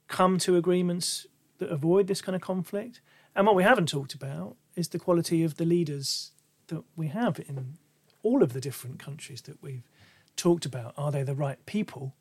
come 0.07 0.37
to 0.37 0.57
agreements 0.57 1.25
that 1.57 1.69
avoid 1.69 2.07
this 2.07 2.21
kind 2.21 2.35
of 2.35 2.41
conflict. 2.41 3.01
And 3.35 3.47
what 3.47 3.55
we 3.55 3.63
haven't 3.63 3.87
talked 3.87 4.13
about 4.13 4.57
is 4.75 4.89
the 4.89 4.99
quality 4.99 5.43
of 5.43 5.55
the 5.55 5.65
leaders 5.65 6.31
that 6.67 6.83
we 6.95 7.07
have 7.07 7.39
in 7.39 7.77
all 8.21 8.43
of 8.43 8.53
the 8.53 8.61
different 8.61 8.99
countries 8.99 9.41
that 9.43 9.61
we've 9.63 9.87
talked 10.35 10.65
about. 10.65 10.93
Are 10.97 11.11
they 11.11 11.23
the 11.23 11.35
right 11.35 11.63
people 11.65 12.15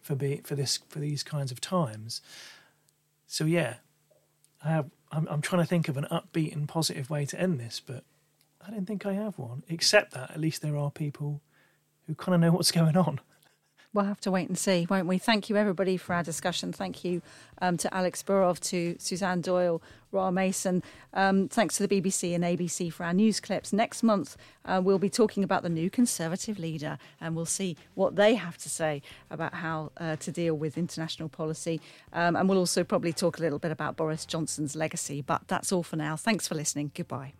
for 0.00 0.16
be 0.16 0.40
for 0.44 0.56
this 0.56 0.80
for 0.88 0.98
these 0.98 1.22
kinds 1.22 1.52
of 1.52 1.60
times? 1.60 2.20
So 3.26 3.44
yeah, 3.44 3.76
I 4.64 4.70
have, 4.70 4.90
I'm, 5.10 5.26
I'm 5.28 5.42
trying 5.42 5.62
to 5.62 5.68
think 5.68 5.88
of 5.88 5.96
an 5.96 6.06
upbeat 6.10 6.52
and 6.52 6.68
positive 6.68 7.10
way 7.10 7.26
to 7.26 7.40
end 7.40 7.58
this, 7.58 7.80
but 7.84 8.04
I 8.66 8.70
don't 8.70 8.86
think 8.86 9.04
I 9.04 9.14
have 9.14 9.38
one. 9.38 9.64
Except 9.68 10.12
that 10.14 10.30
at 10.30 10.40
least 10.40 10.62
there 10.62 10.76
are 10.76 10.90
people 10.90 11.40
who 12.06 12.14
kind 12.14 12.34
of 12.34 12.40
know 12.40 12.52
what's 12.52 12.72
going 12.80 12.96
on. 12.96 13.20
We'll 13.94 14.06
have 14.06 14.20
to 14.22 14.30
wait 14.30 14.48
and 14.48 14.56
see, 14.56 14.86
won't 14.88 15.06
we? 15.06 15.18
Thank 15.18 15.50
you, 15.50 15.56
everybody, 15.56 15.98
for 15.98 16.14
our 16.14 16.22
discussion. 16.22 16.72
Thank 16.72 17.04
you 17.04 17.20
um, 17.60 17.76
to 17.76 17.94
Alex 17.94 18.22
Birov, 18.22 18.58
to 18.70 18.96
Suzanne 18.98 19.42
Doyle, 19.42 19.82
Ra 20.12 20.30
Mason. 20.30 20.82
Um, 21.12 21.48
thanks 21.48 21.76
to 21.76 21.86
the 21.86 22.00
BBC 22.00 22.34
and 22.34 22.42
ABC 22.42 22.90
for 22.90 23.04
our 23.04 23.12
news 23.12 23.38
clips. 23.38 23.70
Next 23.70 24.02
month, 24.02 24.38
uh, 24.64 24.80
we'll 24.82 24.98
be 24.98 25.10
talking 25.10 25.44
about 25.44 25.62
the 25.62 25.68
new 25.68 25.90
Conservative 25.90 26.58
leader, 26.58 26.96
and 27.20 27.36
we'll 27.36 27.44
see 27.44 27.76
what 27.94 28.16
they 28.16 28.34
have 28.34 28.56
to 28.58 28.70
say 28.70 29.02
about 29.30 29.54
how 29.56 29.92
uh, 29.98 30.16
to 30.16 30.32
deal 30.32 30.54
with 30.54 30.78
international 30.78 31.28
policy. 31.28 31.78
Um, 32.14 32.34
and 32.34 32.48
we'll 32.48 32.58
also 32.58 32.84
probably 32.84 33.12
talk 33.12 33.38
a 33.38 33.42
little 33.42 33.58
bit 33.58 33.72
about 33.72 33.96
Boris 33.96 34.24
Johnson's 34.24 34.74
legacy. 34.74 35.20
But 35.20 35.42
that's 35.48 35.70
all 35.70 35.82
for 35.82 35.96
now. 35.96 36.16
Thanks 36.16 36.48
for 36.48 36.54
listening. 36.54 36.92
Goodbye. 36.94 37.34